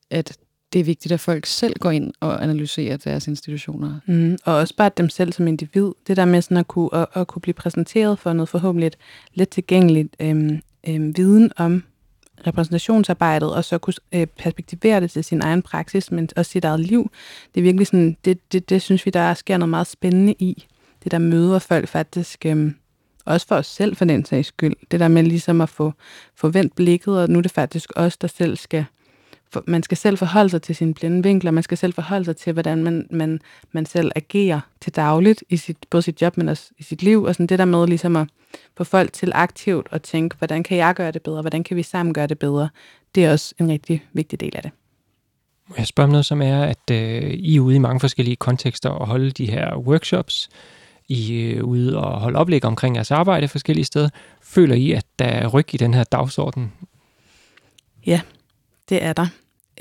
at 0.10 0.38
det 0.74 0.80
er 0.80 0.84
vigtigt, 0.84 1.12
at 1.12 1.20
folk 1.20 1.46
selv 1.46 1.76
går 1.80 1.92
ind 1.92 2.14
og 2.20 2.44
analyserer 2.44 2.98
deres 2.98 3.28
institutioner. 3.28 4.00
Mm, 4.06 4.38
og 4.46 4.56
også 4.56 4.76
bare 4.76 4.92
dem 4.98 5.10
selv 5.10 5.34
som 5.34 5.48
individ. 5.48 5.92
Det 6.08 6.18
der 6.18 6.26
med 6.26 6.42
sådan 6.42 6.58
at 6.58 6.68
kunne, 6.68 6.90
at, 6.94 7.08
at 7.14 7.28
kunne 7.28 7.42
blive 7.42 7.54
præsenteret 7.54 8.20
for 8.20 8.34
noget 8.34 8.50
forhåbentlig 8.50 8.92
let 9.34 9.50
tilgængeligt 9.50 10.16
øhm, 10.20 10.62
øhm, 10.88 11.18
viden 11.18 11.52
om 11.58 11.84
repræsentationsarbejdet, 12.48 13.54
og 13.54 13.66
så 13.66 13.78
kunne 13.78 13.94
øh, 14.12 14.28
perspektivere 14.28 15.02
det 15.02 15.12
til 15.12 15.24
sin 15.24 15.42
egen 15.42 15.62
praksis, 15.62 16.12
men 16.12 16.30
også 16.36 16.52
sit 16.52 16.66
eget 16.66 16.80
liv. 16.80 17.12
Det 17.56 17.62
er 17.62 17.64
virkelig 17.64 17.88
sådan, 17.88 18.18
det, 18.26 18.52
det, 18.52 18.70
det 18.70 18.82
synes 18.82 19.06
vi, 19.06 19.12
der 19.12 19.34
sker 19.34 19.58
noget 19.58 19.70
meget 19.70 19.88
spændende 19.88 20.34
i. 20.40 20.68
Det 21.04 21.12
der 21.12 21.18
møder 21.20 21.60
folk 21.60 21.88
faktisk, 21.88 22.46
øhm, 22.46 22.76
også 23.26 23.48
for 23.48 23.56
os 23.56 23.68
selv 23.68 23.96
for 23.96 24.06
den 24.06 24.26
sags 24.26 24.48
skyld. 24.48 24.76
Det 24.92 25.00
der 25.00 25.08
med 25.08 25.24
ligesom 25.24 25.62
at 25.62 25.70
få, 25.70 25.94
få 26.36 26.50
vendt 26.50 26.76
blikket, 26.76 27.22
og 27.22 27.30
nu 27.30 27.38
er 27.38 27.42
det 27.42 27.52
faktisk 27.52 27.90
os, 27.96 28.18
der 28.18 28.28
selv 28.28 28.58
skal 28.58 28.86
for, 29.54 29.64
man 29.68 29.84
skal 29.84 29.98
selv 29.98 30.18
forholde 30.18 30.50
sig 30.50 30.62
til 30.62 30.76
sine 30.76 30.94
blinde 30.94 31.24
vinkler, 31.24 31.52
man 31.52 31.64
skal 31.64 31.78
selv 31.78 31.94
forholde 31.94 32.26
sig 32.26 32.38
til, 32.38 32.54
hvordan 32.54 32.84
man, 32.84 33.08
man, 33.10 33.40
man 33.72 33.86
selv 33.86 34.12
agerer 34.16 34.60
til 34.82 34.96
dagligt, 34.96 35.44
i 35.50 35.58
sit, 35.58 35.78
både 35.90 36.04
sit 36.04 36.22
job, 36.22 36.38
men 36.38 36.50
også 36.50 36.72
i 36.78 36.84
sit 36.84 37.04
liv, 37.04 37.24
og 37.24 37.36
sådan 37.36 37.48
det 37.48 37.60
der 37.60 37.66
med 37.66 37.88
ligesom 37.88 38.16
at 38.16 38.28
få 38.78 38.84
folk 38.84 39.14
til 39.14 39.32
aktivt 39.36 39.88
at 39.92 40.02
tænke, 40.02 40.36
hvordan 40.38 40.64
kan 40.64 40.78
jeg 40.78 40.96
gøre 40.96 41.12
det 41.12 41.22
bedre, 41.22 41.42
hvordan 41.42 41.64
kan 41.64 41.78
vi 41.78 41.84
sammen 41.84 42.14
gøre 42.14 42.28
det 42.28 42.40
bedre, 42.40 42.70
det 43.16 43.26
er 43.26 43.32
også 43.32 43.56
en 43.60 43.70
rigtig 43.70 44.06
vigtig 44.14 44.40
del 44.40 44.56
af 44.56 44.62
det. 44.62 44.72
Må 45.68 45.76
jeg 45.78 45.88
spørge 45.88 46.06
om 46.06 46.12
noget, 46.12 46.26
som 46.26 46.42
er, 46.42 46.64
at 46.64 46.92
øh, 46.92 47.32
I 47.34 47.56
er 47.56 47.60
ude 47.60 47.76
i 47.76 47.80
mange 47.80 48.00
forskellige 48.00 48.36
kontekster 48.36 48.90
og 48.90 49.08
holde 49.08 49.32
de 49.32 49.52
her 49.52 49.78
workshops, 49.78 50.50
I 51.08 51.52
er 51.52 51.62
ude 51.62 51.98
og 51.98 52.20
holde 52.20 52.40
oplæg 52.40 52.66
omkring 52.66 52.96
jeres 52.96 53.12
arbejde 53.12 53.48
forskellige 53.48 53.86
steder. 53.86 54.10
Føler 54.42 54.76
I, 54.76 54.92
at 54.92 55.06
der 55.20 55.26
er 55.26 55.48
ryg 55.48 55.74
i 55.74 55.78
den 55.78 55.94
her 55.94 56.04
dagsorden? 56.04 56.72
Ja, 58.06 58.22
det 58.92 59.04
er 59.04 59.14
der. 59.14 59.28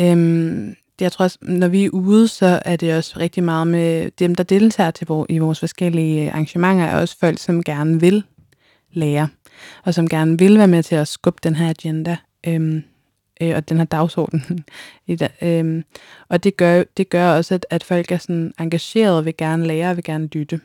Øhm, 0.00 0.76
det, 0.98 1.04
jeg 1.04 1.12
tror 1.12 1.24
også, 1.24 1.38
når 1.42 1.68
vi 1.68 1.84
er 1.84 1.90
ude, 1.90 2.28
så 2.28 2.62
er 2.64 2.76
det 2.76 2.96
også 2.96 3.18
rigtig 3.18 3.44
meget 3.44 3.66
med 3.66 4.10
dem, 4.10 4.34
der 4.34 4.44
deltager 4.44 4.90
til 4.90 5.06
vores, 5.06 5.26
i 5.28 5.38
vores 5.38 5.60
forskellige 5.60 6.26
øh, 6.26 6.32
arrangementer, 6.32 6.84
er 6.84 7.00
også 7.00 7.16
folk, 7.18 7.38
som 7.38 7.62
gerne 7.62 8.00
vil 8.00 8.24
lære, 8.92 9.28
og 9.84 9.94
som 9.94 10.08
gerne 10.08 10.38
vil 10.38 10.58
være 10.58 10.68
med 10.68 10.82
til 10.82 10.94
at 10.94 11.08
skubbe 11.08 11.40
den 11.42 11.56
her 11.56 11.70
agenda 11.70 12.16
øhm, 12.46 12.82
øh, 13.40 13.56
og 13.56 13.68
den 13.68 13.76
her 13.76 13.84
dagsorden. 13.84 14.64
I 15.06 15.16
da, 15.16 15.28
øhm, 15.42 15.84
og 16.28 16.44
det 16.44 16.56
gør, 16.56 16.82
det 16.96 17.08
gør 17.08 17.30
også, 17.30 17.54
at, 17.54 17.66
at 17.70 17.84
folk 17.84 18.12
er 18.12 18.18
sådan 18.18 18.52
engageret 18.60 19.16
og 19.16 19.24
vil 19.24 19.36
gerne 19.36 19.66
lære 19.66 19.90
og 19.90 19.96
vil 19.96 20.04
gerne 20.04 20.26
lytte. 20.26 20.60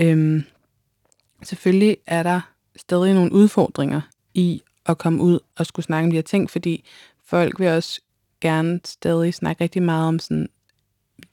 Øhm, 0.00 0.42
selvfølgelig 1.42 1.96
er 2.06 2.22
der 2.22 2.40
stadig 2.76 3.14
nogle 3.14 3.32
udfordringer 3.32 4.00
i 4.34 4.62
at 4.86 4.98
komme 4.98 5.22
ud 5.22 5.38
og 5.56 5.66
skulle 5.66 5.86
snakke 5.86 6.04
om 6.04 6.10
de 6.10 6.16
her 6.16 6.22
ting, 6.22 6.50
fordi 6.50 6.84
folk 7.30 7.60
vil 7.60 7.68
også 7.68 8.00
gerne 8.40 8.80
stadig 8.84 9.34
snakke 9.34 9.64
rigtig 9.64 9.82
meget 9.82 10.08
om 10.08 10.18
sådan 10.18 10.48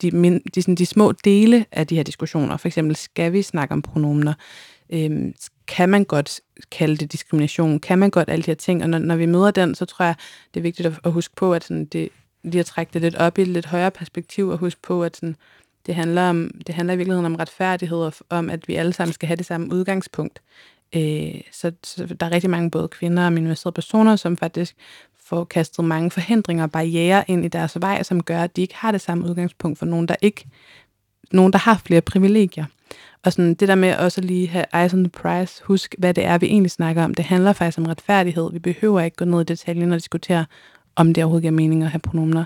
de, 0.01 0.12
min, 0.12 0.42
de, 0.56 0.62
sådan, 0.62 0.75
de 0.75 0.86
små 0.86 1.12
dele 1.12 1.66
af 1.72 1.88
de 1.88 1.96
her 1.96 2.04
diskussioner. 2.04 2.58
For 2.58 2.68
eksempel, 2.68 2.96
skal 2.96 3.34
vi 3.34 3.42
snakke 3.42 3.74
om 3.74 3.82
pronomener? 3.82 4.34
Øhm, 4.89 5.34
kan 5.68 5.89
man 5.89 6.06
godt 6.06 6.42
kalde 6.72 6.98
det 6.98 7.12
diskrimination? 7.12 7.80
Kan 7.80 8.00
man 8.00 8.10
godt 8.10 8.30
alle 8.30 8.44
de 8.44 8.51
her 8.51 8.56
ting? 8.56 8.84
Og 8.84 8.89
når, 8.89 9.00
når 9.00 9.16
vi 9.16 9.25
møder 9.25 9.51
den, 9.51 9.75
så 9.75 9.86
tror 9.86 10.06
jeg, 10.06 10.16
det 10.54 10.60
er 10.60 10.62
vigtigt 10.62 10.88
at, 10.88 11.00
at 11.04 11.12
huske 11.12 11.36
på, 11.36 11.54
at 11.54 11.63
sådan, 11.63 11.86
det, 11.86 12.10
lige 12.44 12.60
at 12.60 12.66
trække 12.66 12.94
det 12.94 13.01
lidt 13.01 13.16
op 13.16 13.38
i 13.38 13.42
et 13.42 13.48
lidt 13.48 13.66
højere 13.66 13.92
perspektiv, 13.92 14.48
og 14.48 14.58
huske 14.58 14.82
på, 14.82 15.04
at 15.04 15.18
sådan, 15.18 15.36
det, 15.86 15.96
handler 15.96 16.30
om, 16.30 16.51
det 16.68 16.75
handler 16.75 16.94
i 16.94 16.98
virkeligheden 16.98 17.25
om 17.25 17.36
retfærdighed, 17.36 17.98
og 17.98 18.13
om, 18.30 18.50
at 18.50 18.68
vi 18.68 18.75
alle 18.75 18.94
sammen 18.94 19.13
skal 19.13 19.27
have 19.27 19.38
det 19.38 19.46
samme 19.46 19.74
udgangspunkt. 19.74 20.42
Øh, 20.96 21.42
så, 21.51 21.72
så 21.84 22.06
der 22.20 22.25
er 22.25 22.32
rigtig 22.32 22.50
mange 22.50 22.72
både 22.72 22.88
kvinder 22.88 23.25
og 23.25 23.34
minoriserede 23.34 23.74
personer, 23.74 24.16
som 24.16 24.38
faktisk 24.38 24.75
får 25.29 25.43
kastet 25.43 25.86
mange 25.86 26.12
forhindringer 26.12 26.63
og 26.63 26.72
barriere 26.72 27.24
ind 27.27 27.46
i 27.46 27.48
deres 27.48 27.77
vej, 27.81 28.03
som 28.03 28.24
gør, 28.24 28.41
at 28.41 28.55
de 28.55 28.62
ikke 28.62 28.75
har 28.75 28.91
det 28.91 29.01
samme 29.01 29.29
udgangspunkt 29.29 29.79
for 29.79 29.86
nogen, 29.86 30.07
der 30.07 30.15
ikke 30.22 30.46
nogen, 31.31 31.53
der 31.53 31.60
har 31.60 31.81
flere 31.86 32.01
privilegier. 32.01 32.65
Og 33.24 33.34
sådan 33.34 33.53
det 33.53 33.67
der 33.67 33.75
med 33.75 33.96
også 33.96 34.22
lige 34.22 34.48
have 34.48 34.65
eyes 34.74 34.93
on 34.93 35.03
the 35.03 35.10
prize, 35.10 35.63
husk, 35.63 35.96
hvad 35.98 36.13
det 36.13 36.25
er, 36.25 36.38
vi 36.38 36.46
egentlig 36.46 36.72
snakker 36.72 37.03
om. 37.03 37.13
Det 37.13 37.25
handler 37.25 37.53
faktisk 37.53 37.77
om 37.77 37.86
retfærdighed. 37.86 38.51
Vi 38.51 38.60
behøver 38.60 39.01
ikke 39.01 39.17
gå 39.17 39.25
ned 39.25 39.41
i 39.41 39.43
detaljen 39.43 39.91
og 39.91 39.98
diskutere, 39.98 40.46
om 40.96 41.13
det 41.13 41.24
overhovedet 41.24 41.43
giver 41.43 41.51
mening 41.51 41.84
at 41.84 41.89
have 41.89 42.00
pronomener. 42.00 42.46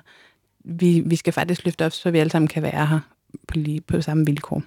Vi, 0.63 1.03
vi 1.05 1.15
skal 1.15 1.33
faktisk 1.33 1.65
løfte 1.65 1.85
op, 1.85 1.91
så 1.91 2.11
vi 2.11 2.19
alle 2.19 2.29
sammen 2.29 2.47
kan 2.47 2.63
være 2.63 2.87
her 2.87 2.99
på, 3.47 3.57
lige, 3.57 3.81
på 3.81 4.01
samme 4.01 4.25
vilkår. 4.25 4.63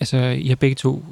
Altså, 0.00 0.18
I 0.18 0.48
har 0.48 0.56
begge 0.56 0.74
to 0.74 1.04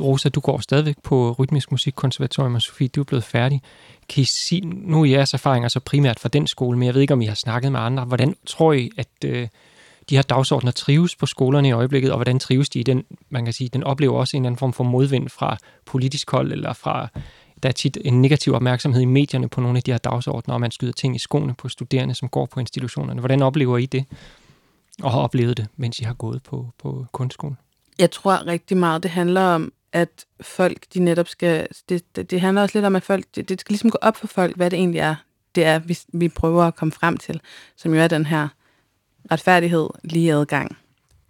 Rosa, 0.00 0.28
du 0.28 0.40
går 0.40 0.58
stadigvæk 0.60 0.96
på 1.02 1.32
Rytmisk 1.38 1.70
Musikkonservatorium, 1.70 2.54
og 2.54 2.62
Sofie, 2.62 2.88
du 2.88 3.00
er 3.00 3.04
blevet 3.04 3.24
færdig. 3.24 3.62
Kan 4.08 4.22
I 4.22 4.24
sige, 4.24 4.60
nu 4.60 5.02
er 5.02 5.06
jeres 5.06 5.34
erfaringer 5.34 5.68
så 5.68 5.80
primært 5.80 6.20
fra 6.20 6.28
den 6.28 6.46
skole, 6.46 6.78
men 6.78 6.86
jeg 6.86 6.94
ved 6.94 7.00
ikke, 7.00 7.14
om 7.14 7.20
I 7.20 7.26
har 7.26 7.34
snakket 7.34 7.72
med 7.72 7.80
andre. 7.80 8.04
Hvordan 8.04 8.36
tror 8.46 8.72
I, 8.72 8.90
at 8.96 9.08
øh, 9.24 9.48
de 10.10 10.16
her 10.16 10.22
dagsordner 10.22 10.70
trives 10.70 11.16
på 11.16 11.26
skolerne 11.26 11.68
i 11.68 11.72
øjeblikket, 11.72 12.10
og 12.10 12.16
hvordan 12.16 12.38
trives 12.38 12.68
de 12.68 12.80
i 12.80 12.82
den, 12.82 13.04
man 13.30 13.44
kan 13.44 13.54
sige, 13.54 13.68
den 13.68 13.84
oplever 13.84 14.18
også 14.18 14.36
en 14.36 14.42
eller 14.42 14.48
anden 14.48 14.58
form 14.58 14.72
for 14.72 14.84
modvind 14.84 15.28
fra 15.28 15.56
politisk 15.84 16.30
hold, 16.30 16.52
eller 16.52 16.72
fra, 16.72 17.08
der 17.62 17.68
er 17.68 17.72
tit 17.72 17.98
en 18.04 18.22
negativ 18.22 18.54
opmærksomhed 18.54 19.02
i 19.02 19.04
medierne 19.04 19.48
på 19.48 19.60
nogle 19.60 19.76
af 19.76 19.82
de 19.82 19.90
her 19.90 19.98
dagsordner, 19.98 20.54
og 20.54 20.60
man 20.60 20.70
skyder 20.70 20.92
ting 20.92 21.16
i 21.16 21.18
skoene 21.18 21.54
på 21.54 21.68
studerende, 21.68 22.14
som 22.14 22.28
går 22.28 22.46
på 22.46 22.60
institutionerne. 22.60 23.20
Hvordan 23.20 23.42
oplever 23.42 23.78
I 23.78 23.86
det, 23.86 24.04
og 25.02 25.10
har 25.12 25.18
oplevet 25.18 25.56
det, 25.56 25.66
mens 25.76 25.98
I 25.98 26.04
har 26.04 26.14
gået 26.14 26.42
på, 26.42 26.66
på 26.78 27.06
kunstskolen? 27.12 27.56
Jeg 27.98 28.10
tror 28.10 28.46
rigtig 28.46 28.76
meget, 28.76 29.02
det 29.02 29.10
handler 29.10 29.40
om, 29.40 29.72
at 29.96 30.26
folk, 30.40 30.84
de 30.94 31.00
netop 31.00 31.28
skal, 31.28 31.68
det, 31.88 32.16
det, 32.16 32.30
det 32.30 32.40
handler 32.40 32.62
også 32.62 32.78
lidt 32.78 32.86
om, 32.86 32.96
at 32.96 33.02
folk, 33.02 33.24
det, 33.34 33.48
det 33.48 33.60
skal 33.60 33.72
ligesom 33.72 33.90
gå 33.90 33.98
op 34.00 34.16
for 34.16 34.26
folk, 34.26 34.56
hvad 34.56 34.70
det 34.70 34.76
egentlig 34.76 34.98
er, 34.98 35.14
det 35.54 35.64
er, 35.64 35.78
vi, 35.78 35.98
vi 36.12 36.28
prøver 36.28 36.64
at 36.64 36.76
komme 36.76 36.92
frem 36.92 37.16
til, 37.16 37.40
som 37.76 37.94
jo 37.94 38.00
er 38.00 38.08
den 38.08 38.26
her 38.26 38.48
retfærdighed, 39.30 39.88
lige 40.04 40.32
adgang. 40.32 40.76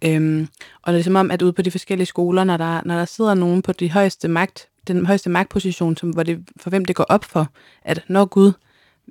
Øhm, 0.01 0.47
og 0.81 0.93
det 0.93 0.99
er 0.99 1.03
som 1.03 1.15
om, 1.15 1.31
at 1.31 1.41
ude 1.41 1.53
på 1.53 1.61
de 1.61 1.71
forskellige 1.71 2.05
skoler, 2.05 2.43
når 2.43 2.57
der, 2.57 2.81
når 2.85 2.95
der 2.95 3.05
sidder 3.05 3.33
nogen 3.33 3.61
på 3.61 3.71
de 3.71 3.91
højeste 3.91 4.27
magt, 4.27 4.69
den 4.87 5.05
højeste 5.05 5.29
magtposition, 5.29 5.97
som, 5.97 6.09
hvor 6.09 6.23
det, 6.23 6.49
for 6.57 6.69
hvem 6.69 6.85
det 6.85 6.95
går 6.95 7.03
op 7.03 7.25
for, 7.25 7.47
at 7.81 8.03
når 8.07 8.25
Gud, 8.25 8.51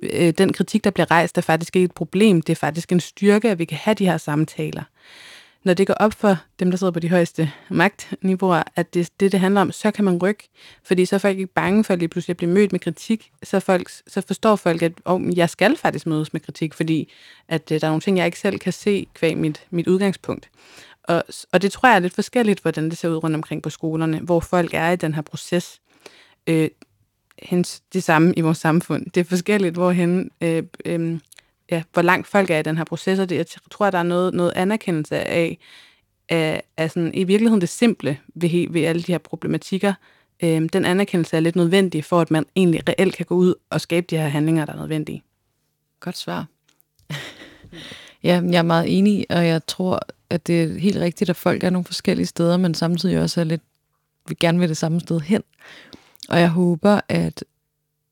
øh, 0.03 0.33
den 0.37 0.53
kritik, 0.53 0.83
der 0.83 0.91
bliver 0.91 1.11
rejst, 1.11 1.37
er 1.37 1.41
faktisk 1.41 1.75
ikke 1.75 1.85
et 1.85 1.93
problem, 1.93 2.41
det 2.41 2.53
er 2.53 2.57
faktisk 2.57 2.91
en 2.91 2.99
styrke, 2.99 3.49
at 3.49 3.59
vi 3.59 3.65
kan 3.65 3.77
have 3.77 3.95
de 3.95 4.05
her 4.05 4.17
samtaler 4.17 4.83
når 5.67 5.73
det 5.73 5.87
går 5.87 5.93
op 5.93 6.13
for 6.13 6.37
dem, 6.59 6.69
der 6.71 6.77
sidder 6.77 6.91
på 6.91 6.99
de 6.99 7.09
højeste 7.09 7.51
magtniveauer, 7.69 8.63
at 8.75 8.93
det 8.93 9.09
det, 9.19 9.31
det 9.31 9.39
handler 9.39 9.61
om, 9.61 9.71
så 9.71 9.91
kan 9.91 10.05
man 10.05 10.23
rykke. 10.23 10.49
Fordi 10.83 11.05
så 11.05 11.15
er 11.15 11.19
folk 11.19 11.37
ikke 11.37 11.53
bange 11.53 11.83
for 11.83 11.93
at 11.93 11.99
lige 11.99 12.09
pludselig 12.09 12.33
at 12.33 12.37
blive 12.37 12.51
mødt 12.51 12.71
med 12.71 12.79
kritik. 12.79 13.31
Så, 13.43 13.59
folk, 13.59 13.89
så 14.07 14.21
forstår 14.27 14.55
folk, 14.55 14.81
at 14.81 14.91
oh, 15.05 15.37
jeg 15.37 15.49
skal 15.49 15.77
faktisk 15.77 16.05
mødes 16.05 16.33
med 16.33 16.41
kritik, 16.41 16.73
fordi 16.73 17.11
at, 17.47 17.71
uh, 17.71 17.77
der 17.77 17.87
er 17.87 17.89
nogle 17.89 18.01
ting, 18.01 18.17
jeg 18.17 18.25
ikke 18.25 18.39
selv 18.39 18.59
kan 18.59 18.73
se 18.73 19.07
kvæg 19.13 19.37
mit, 19.37 19.63
mit 19.69 19.87
udgangspunkt. 19.87 20.49
Og, 21.03 21.23
og 21.51 21.61
det 21.61 21.71
tror 21.71 21.89
jeg 21.89 21.95
er 21.95 21.99
lidt 21.99 22.15
forskelligt, 22.15 22.59
hvordan 22.59 22.89
det 22.89 22.97
ser 22.97 23.09
ud 23.09 23.23
rundt 23.23 23.35
omkring 23.35 23.63
på 23.63 23.69
skolerne, 23.69 24.19
hvor 24.19 24.39
folk 24.39 24.73
er 24.73 24.91
i 24.91 24.95
den 24.95 25.13
her 25.13 25.21
proces. 25.21 25.81
Øh, 26.47 26.69
hens 27.43 27.81
det 27.93 28.03
samme 28.03 28.33
i 28.37 28.41
vores 28.41 28.57
samfund. 28.57 29.05
Det 29.11 29.21
er 29.21 29.25
forskelligt, 29.25 29.75
hvorhen 29.75 30.31
øh, 30.41 30.63
øh, 30.85 31.19
ja, 31.71 31.83
hvor 31.93 32.01
langt 32.01 32.27
folk 32.27 32.49
er 32.49 32.59
i 32.59 32.63
den 32.63 32.77
her 32.77 32.83
proces, 32.83 33.19
og 33.19 33.29
det, 33.29 33.35
jeg 33.35 33.45
tror, 33.71 33.85
at 33.85 33.93
der 33.93 33.99
er 33.99 34.03
noget, 34.03 34.33
noget 34.33 34.53
anerkendelse 34.55 35.15
af, 35.15 35.57
af, 36.29 36.63
af 36.77 36.91
sådan, 36.91 37.13
i 37.13 37.23
virkeligheden 37.23 37.61
det 37.61 37.69
simple 37.69 38.19
ved, 38.35 38.69
ved 38.69 38.83
alle 38.83 39.01
de 39.01 39.11
her 39.11 39.17
problematikker. 39.17 39.93
Øhm, 40.43 40.69
den 40.69 40.85
anerkendelse 40.85 41.35
er 41.35 41.39
lidt 41.39 41.55
nødvendig, 41.55 42.05
for 42.05 42.21
at 42.21 42.31
man 42.31 42.45
egentlig 42.55 42.89
reelt 42.89 43.15
kan 43.15 43.25
gå 43.25 43.35
ud 43.35 43.53
og 43.69 43.81
skabe 43.81 44.07
de 44.09 44.17
her 44.17 44.27
handlinger, 44.27 44.65
der 44.65 44.73
er 44.73 44.77
nødvendige. 44.77 45.23
Godt 45.99 46.17
svar. 46.17 46.45
ja, 48.23 48.41
jeg 48.43 48.57
er 48.57 48.61
meget 48.61 48.97
enig, 48.97 49.25
og 49.29 49.47
jeg 49.47 49.67
tror, 49.67 49.99
at 50.29 50.47
det 50.47 50.63
er 50.63 50.79
helt 50.79 50.97
rigtigt, 50.97 51.29
at 51.29 51.35
folk 51.35 51.63
er 51.63 51.69
nogle 51.69 51.85
forskellige 51.85 52.25
steder, 52.25 52.57
men 52.57 52.73
samtidig 52.73 53.21
også 53.21 53.39
er 53.39 53.45
lidt, 53.45 53.61
vi 54.27 54.35
gerne 54.39 54.59
vil 54.59 54.69
det 54.69 54.77
samme 54.77 54.99
sted 54.99 55.19
hen. 55.19 55.43
Og 56.29 56.39
jeg 56.39 56.49
håber, 56.49 57.01
at, 57.09 57.45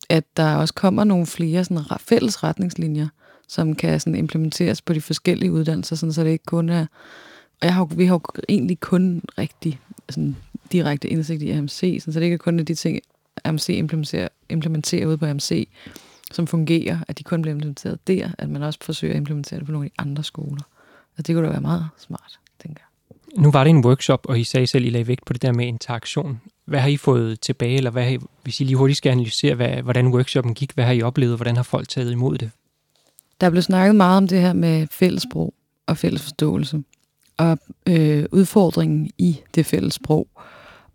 at 0.09 0.23
der 0.37 0.55
også 0.55 0.73
kommer 0.73 1.03
nogle 1.03 1.25
flere 1.25 1.63
sådan, 1.63 1.83
fælles 1.99 2.43
retningslinjer, 2.43 3.07
som 3.47 3.75
kan 3.75 3.99
sådan 3.99 4.15
implementeres 4.15 4.81
på 4.81 4.93
de 4.93 5.01
forskellige 5.01 5.51
uddannelser, 5.51 5.95
sådan, 5.95 6.13
så 6.13 6.23
det 6.23 6.29
ikke 6.29 6.45
kun 6.45 6.69
er... 6.69 6.85
Og 7.61 7.67
jeg 7.67 7.73
har, 7.73 7.85
vi 7.85 8.05
har 8.05 8.13
jo 8.13 8.21
egentlig 8.49 8.79
kun 8.79 9.21
rigtig 9.37 9.79
sådan, 10.09 10.35
direkte 10.71 11.07
indsigt 11.07 11.41
i 11.41 11.49
AMC, 11.49 11.79
sådan, 11.79 12.13
så 12.13 12.19
det 12.19 12.25
ikke 12.25 12.37
kun 12.37 12.59
er 12.59 12.63
de 12.63 12.75
ting, 12.75 12.99
AMC 13.43 13.69
implementerer, 13.69 14.27
implementerer 14.49 15.07
ude 15.07 15.17
på 15.17 15.25
AMC, 15.25 15.67
som 16.31 16.47
fungerer, 16.47 16.99
at 17.07 17.17
de 17.17 17.23
kun 17.23 17.41
bliver 17.41 17.55
implementeret 17.55 18.07
der, 18.07 18.29
at 18.37 18.49
man 18.49 18.63
også 18.63 18.79
forsøger 18.81 19.13
at 19.13 19.17
implementere 19.17 19.59
det 19.59 19.65
på 19.65 19.71
nogle 19.71 19.85
af 19.85 19.91
de 19.91 20.01
andre 20.01 20.23
skoler. 20.23 20.61
Og 21.17 21.27
det 21.27 21.35
kunne 21.35 21.45
da 21.45 21.51
være 21.51 21.61
meget 21.61 21.87
smart, 21.97 22.39
tænker 22.63 22.79
jeg. 22.79 23.41
Nu 23.43 23.51
var 23.51 23.63
det 23.63 23.69
en 23.69 23.85
workshop, 23.85 24.25
og 24.29 24.39
I 24.39 24.43
sagde 24.43 24.67
selv, 24.67 24.85
I 24.85 24.89
lagde 24.89 25.07
vægt 25.07 25.25
på 25.25 25.33
det 25.33 25.41
der 25.41 25.51
med 25.51 25.67
interaktion. 25.67 26.41
Hvad 26.65 26.79
har 26.79 26.89
I 26.89 26.97
fået 26.97 27.39
tilbage, 27.39 27.77
eller 27.77 27.91
hvad 27.91 28.03
har 28.03 28.11
I, 28.11 28.17
hvis 28.43 28.61
I 28.61 28.63
lige 28.63 28.75
hurtigt 28.75 28.97
skal 28.97 29.09
analysere, 29.09 29.55
hvad, 29.55 29.81
hvordan 29.81 30.07
workshoppen 30.07 30.53
gik, 30.53 30.71
hvad 30.73 30.85
har 30.85 30.91
I 30.91 31.01
oplevet, 31.01 31.35
hvordan 31.35 31.55
har 31.55 31.63
folk 31.63 31.87
taget 31.87 32.11
imod 32.11 32.37
det? 32.37 32.51
Der 33.41 33.49
blev 33.49 33.61
snakket 33.61 33.95
meget 33.95 34.17
om 34.17 34.27
det 34.27 34.41
her 34.41 34.53
med 34.53 34.87
fællesbrug 34.91 35.53
og 35.87 35.97
fælles 35.97 36.21
forståelse, 36.21 36.83
og 37.37 37.57
øh, 37.87 38.25
udfordringen 38.31 39.09
i 39.17 39.39
det 39.55 39.65
fælles 39.65 39.93
sprog. 39.93 40.27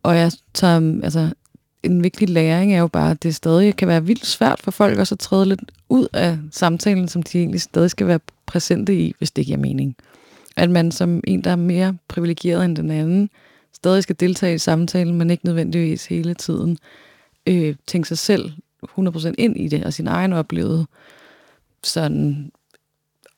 Og 0.02 0.16
jeg 0.16 0.32
tager, 0.54 1.00
altså, 1.02 1.30
en 1.82 2.02
vigtig 2.02 2.28
læring 2.28 2.74
er 2.74 2.78
jo 2.78 2.88
bare, 2.88 3.10
at 3.10 3.22
det 3.22 3.34
stadig 3.34 3.76
kan 3.76 3.88
være 3.88 4.04
vildt 4.04 4.26
svært 4.26 4.60
for 4.60 4.70
folk 4.70 4.98
også 4.98 5.14
at 5.14 5.18
træde 5.18 5.46
lidt 5.46 5.72
ud 5.88 6.06
af 6.12 6.38
samtalen, 6.50 7.08
som 7.08 7.22
de 7.22 7.38
egentlig 7.38 7.60
stadig 7.60 7.90
skal 7.90 8.06
være 8.06 8.20
præsente 8.46 9.00
i, 9.00 9.14
hvis 9.18 9.30
det 9.30 9.46
giver 9.46 9.58
mening. 9.58 9.96
At 10.56 10.70
man 10.70 10.92
som 10.92 11.20
en, 11.24 11.44
der 11.44 11.50
er 11.50 11.56
mere 11.56 11.96
privilegeret 12.08 12.64
end 12.64 12.76
den 12.76 12.90
anden, 12.90 13.30
stadig 13.72 14.02
skal 14.02 14.16
deltage 14.20 14.54
i 14.54 14.58
samtalen, 14.58 15.18
men 15.18 15.30
ikke 15.30 15.44
nødvendigvis 15.44 16.06
hele 16.06 16.34
tiden 16.34 16.78
øh, 17.46 17.74
tænke 17.86 18.08
sig 18.08 18.18
selv 18.18 18.52
100% 18.98 19.32
ind 19.38 19.56
i 19.56 19.68
det, 19.68 19.84
og 19.84 19.92
sin 19.92 20.06
egen 20.06 20.32
oplevede 20.32 20.86
sådan 21.84 22.52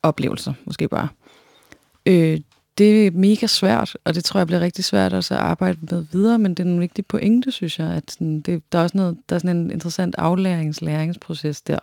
oplevelser, 0.03 0.53
måske 0.65 0.89
bare. 0.89 1.09
Øh, 2.07 2.41
det 2.79 3.07
er 3.07 3.11
mega 3.11 3.47
svært, 3.47 3.97
og 4.05 4.15
det 4.15 4.25
tror 4.25 4.41
jeg 4.41 4.47
bliver 4.47 4.61
rigtig 4.61 4.85
svært 4.85 5.13
også 5.13 5.35
at 5.35 5.41
arbejde 5.41 5.79
med 5.91 6.07
videre, 6.13 6.39
men 6.39 6.55
det 6.55 6.67
er 6.67 6.71
en 6.71 6.81
vigtig 6.81 7.07
pointe, 7.07 7.53
synes 7.53 7.79
jeg, 7.79 7.89
at 7.89 8.11
sådan, 8.11 8.41
det, 8.41 8.73
der 8.73 8.79
er 8.79 8.83
også 8.83 8.97
noget, 8.97 9.19
der 9.29 9.35
er 9.35 9.41
sådan 9.41 9.57
en 9.57 9.71
interessant 9.71 10.15
aflærings-læringsproces 10.19 11.61
der, 11.61 11.79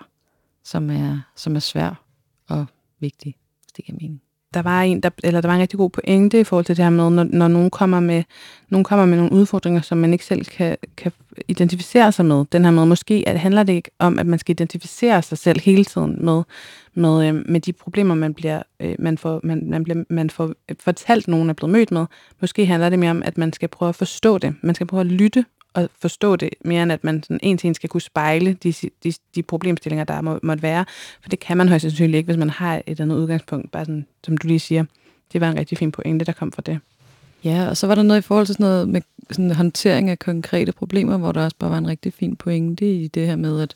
som 0.64 0.90
er, 0.90 1.22
som 1.36 1.56
er 1.56 1.60
svær 1.60 2.04
og 2.48 2.66
vigtig, 3.00 3.36
hvis 3.62 3.72
det 3.72 3.86
giver 3.86 3.98
mening 4.02 4.22
der 4.54 4.62
var 4.62 4.82
en, 4.82 5.00
der, 5.00 5.10
eller 5.24 5.42
der 5.42 5.48
var 5.48 5.56
en 5.56 5.62
rigtig 5.62 5.78
god 5.78 5.90
pointe 5.90 6.40
i 6.40 6.44
forhold 6.44 6.66
til 6.66 6.78
det 6.78 6.86
her 6.86 6.90
med, 6.90 7.10
når, 7.10 7.24
når 7.24 7.48
nogen, 7.48 7.70
kommer 7.70 8.00
med, 8.00 8.24
nogen 8.70 8.84
kommer 8.84 9.06
med 9.06 9.18
nogle 9.18 9.32
udfordringer, 9.32 9.82
som 9.82 9.98
man 9.98 10.14
ikke 10.14 10.26
selv 10.26 10.46
kan, 10.46 10.78
kan 10.98 11.12
identificere 11.48 12.12
sig 12.12 12.26
med. 12.26 12.46
Den 12.52 12.64
her 12.64 12.72
med, 12.72 12.86
måske 12.86 13.24
at 13.28 13.40
handler 13.40 13.64
det 13.64 13.74
ikke 13.74 13.92
om, 14.00 14.20
at 14.20 14.26
man 14.26 14.40
skal 14.40 14.52
identificere 14.52 15.22
sig 15.22 15.38
selv 15.38 15.62
hele 15.62 15.86
tiden 15.86 16.26
med, 16.26 16.44
med, 16.94 17.28
øh, 17.28 17.44
med 17.50 17.60
de 17.60 17.74
problemer, 17.74 18.16
man 18.16 18.34
bliver, 18.34 18.62
øh, 18.80 18.96
man 19.00 19.18
får, 19.18 19.40
man, 19.44 19.70
man, 19.70 19.84
bliver, 19.84 20.04
man 20.10 20.30
får 20.30 20.54
øh, 20.70 20.76
fortalt, 20.80 21.28
nogen 21.28 21.50
er 21.50 21.54
blevet 21.54 21.72
mødt 21.72 21.92
med. 21.92 22.06
Måske 22.42 22.66
handler 22.66 22.90
det 22.90 23.00
mere 23.00 23.12
om, 23.12 23.24
at 23.26 23.38
man 23.38 23.54
skal 23.54 23.70
prøve 23.70 23.90
at 23.90 23.96
forstå 23.96 24.38
det. 24.38 24.56
Man 24.62 24.76
skal 24.76 24.88
prøve 24.88 25.02
at 25.02 25.08
lytte 25.08 25.46
at 25.76 25.90
forstå 26.02 26.36
det, 26.36 26.50
mere 26.66 26.84
end 26.84 26.92
at 26.92 27.04
man 27.04 27.24
sådan 27.24 27.40
en 27.44 27.58
til 27.58 27.68
en 27.68 27.74
skal 27.74 27.90
kunne 27.90 28.02
spejle 28.02 28.54
de, 28.54 28.74
de, 29.04 29.14
de 29.36 29.44
problemstillinger, 29.44 30.04
der 30.04 30.22
må, 30.22 30.40
måtte 30.44 30.64
være. 30.64 30.86
For 31.22 31.30
det 31.30 31.40
kan 31.40 31.58
man 31.58 31.70
højst 31.70 31.82
sandsynligt 31.82 32.18
ikke, 32.18 32.28
hvis 32.28 32.38
man 32.38 32.50
har 32.50 32.76
et 32.76 32.84
eller 32.88 33.04
andet 33.06 33.16
udgangspunkt. 33.16 33.72
Bare 33.72 33.86
sådan, 33.86 34.06
som 34.24 34.38
du 34.38 34.48
lige 34.48 34.60
siger, 34.60 34.84
det 35.34 35.42
var 35.42 35.50
en 35.50 35.58
rigtig 35.58 35.78
fin 35.78 35.92
pointe, 35.92 36.26
der 36.26 36.32
kom 36.32 36.52
fra 36.52 36.62
det. 36.66 36.80
Ja, 37.44 37.68
og 37.70 37.78
så 37.78 37.88
var 37.88 37.96
der 37.96 38.04
noget 38.04 38.20
i 38.20 38.22
forhold 38.22 38.46
til 38.46 38.56
sådan 38.56 38.64
noget 38.64 38.90
med 38.90 39.02
sådan 39.32 39.52
håndtering 39.52 40.10
af 40.10 40.20
konkrete 40.20 40.72
problemer, 40.72 41.18
hvor 41.18 41.32
der 41.32 41.44
også 41.44 41.58
bare 41.60 41.70
var 41.70 41.78
en 41.78 41.88
rigtig 41.88 42.14
fin 42.14 42.36
pointe 42.36 42.94
i 42.94 43.08
det 43.08 43.28
her 43.28 43.36
med, 43.36 43.62
at 43.62 43.76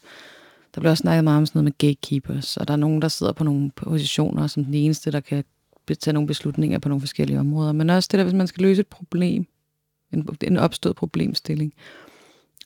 der 0.75 0.81
bliver 0.81 0.91
også 0.91 1.01
snakket 1.01 1.23
meget 1.23 1.37
om 1.37 1.45
sådan 1.45 1.57
noget 1.59 1.63
med 1.63 1.89
gatekeepers, 1.89 2.57
og 2.57 2.67
der 2.67 2.73
er 2.73 2.77
nogen, 2.77 3.01
der 3.01 3.07
sidder 3.07 3.33
på 3.33 3.43
nogle 3.43 3.71
positioner 3.75 4.47
som 4.47 4.65
den 4.65 4.73
eneste, 4.73 5.11
der 5.11 5.19
kan 5.19 5.43
tage 5.99 6.13
nogle 6.13 6.27
beslutninger 6.27 6.79
på 6.79 6.89
nogle 6.89 7.01
forskellige 7.01 7.39
områder. 7.39 7.71
Men 7.71 7.89
også 7.89 8.09
det 8.11 8.17
der, 8.17 8.23
hvis 8.23 8.33
man 8.33 8.47
skal 8.47 8.63
løse 8.63 8.79
et 8.79 8.87
problem, 8.87 9.45
en, 10.13 10.27
en 10.41 10.57
opstået 10.57 10.95
problemstilling. 10.95 11.73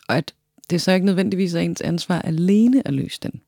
Og 0.07 0.17
at 0.17 0.33
det 0.69 0.81
så 0.81 0.91
ikke 0.91 1.05
nødvendigvis 1.05 1.53
er 1.53 1.59
ens 1.59 1.81
ansvar 1.81 2.21
alene 2.21 2.87
at 2.87 2.93
løse 2.93 3.19
den. 3.23 3.41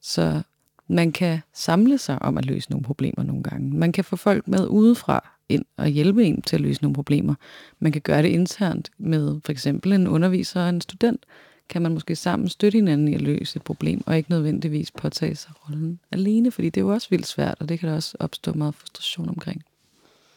Så 0.00 0.42
man 0.88 1.12
kan 1.12 1.40
samle 1.52 1.98
sig 1.98 2.22
om 2.22 2.38
at 2.38 2.44
løse 2.44 2.70
nogle 2.70 2.84
problemer 2.84 3.24
nogle 3.24 3.42
gange. 3.42 3.76
Man 3.76 3.92
kan 3.92 4.04
få 4.04 4.16
folk 4.16 4.48
med 4.48 4.66
udefra 4.66 5.28
ind 5.48 5.64
og 5.76 5.88
hjælpe 5.88 6.24
en 6.24 6.42
til 6.42 6.56
at 6.56 6.60
løse 6.60 6.82
nogle 6.82 6.94
problemer. 6.94 7.34
Man 7.78 7.92
kan 7.92 8.02
gøre 8.02 8.22
det 8.22 8.28
internt 8.28 8.90
med 8.98 9.40
for 9.44 9.52
eksempel 9.52 9.92
en 9.92 10.08
underviser 10.08 10.62
og 10.62 10.68
en 10.68 10.80
student. 10.80 11.26
Kan 11.68 11.82
man 11.82 11.92
måske 11.92 12.16
sammen 12.16 12.48
støtte 12.48 12.76
hinanden 12.76 13.08
i 13.08 13.14
at 13.14 13.22
løse 13.22 13.56
et 13.56 13.62
problem, 13.62 14.02
og 14.06 14.16
ikke 14.16 14.30
nødvendigvis 14.30 14.90
påtage 14.90 15.34
sig 15.34 15.52
rollen 15.68 16.00
alene, 16.12 16.50
fordi 16.50 16.70
det 16.70 16.80
er 16.80 16.84
jo 16.84 16.92
også 16.92 17.06
vildt 17.10 17.26
svært, 17.26 17.56
og 17.60 17.68
det 17.68 17.80
kan 17.80 17.88
der 17.88 17.94
også 17.94 18.16
opstå 18.20 18.52
meget 18.52 18.74
frustration 18.74 19.28
omkring. 19.28 19.64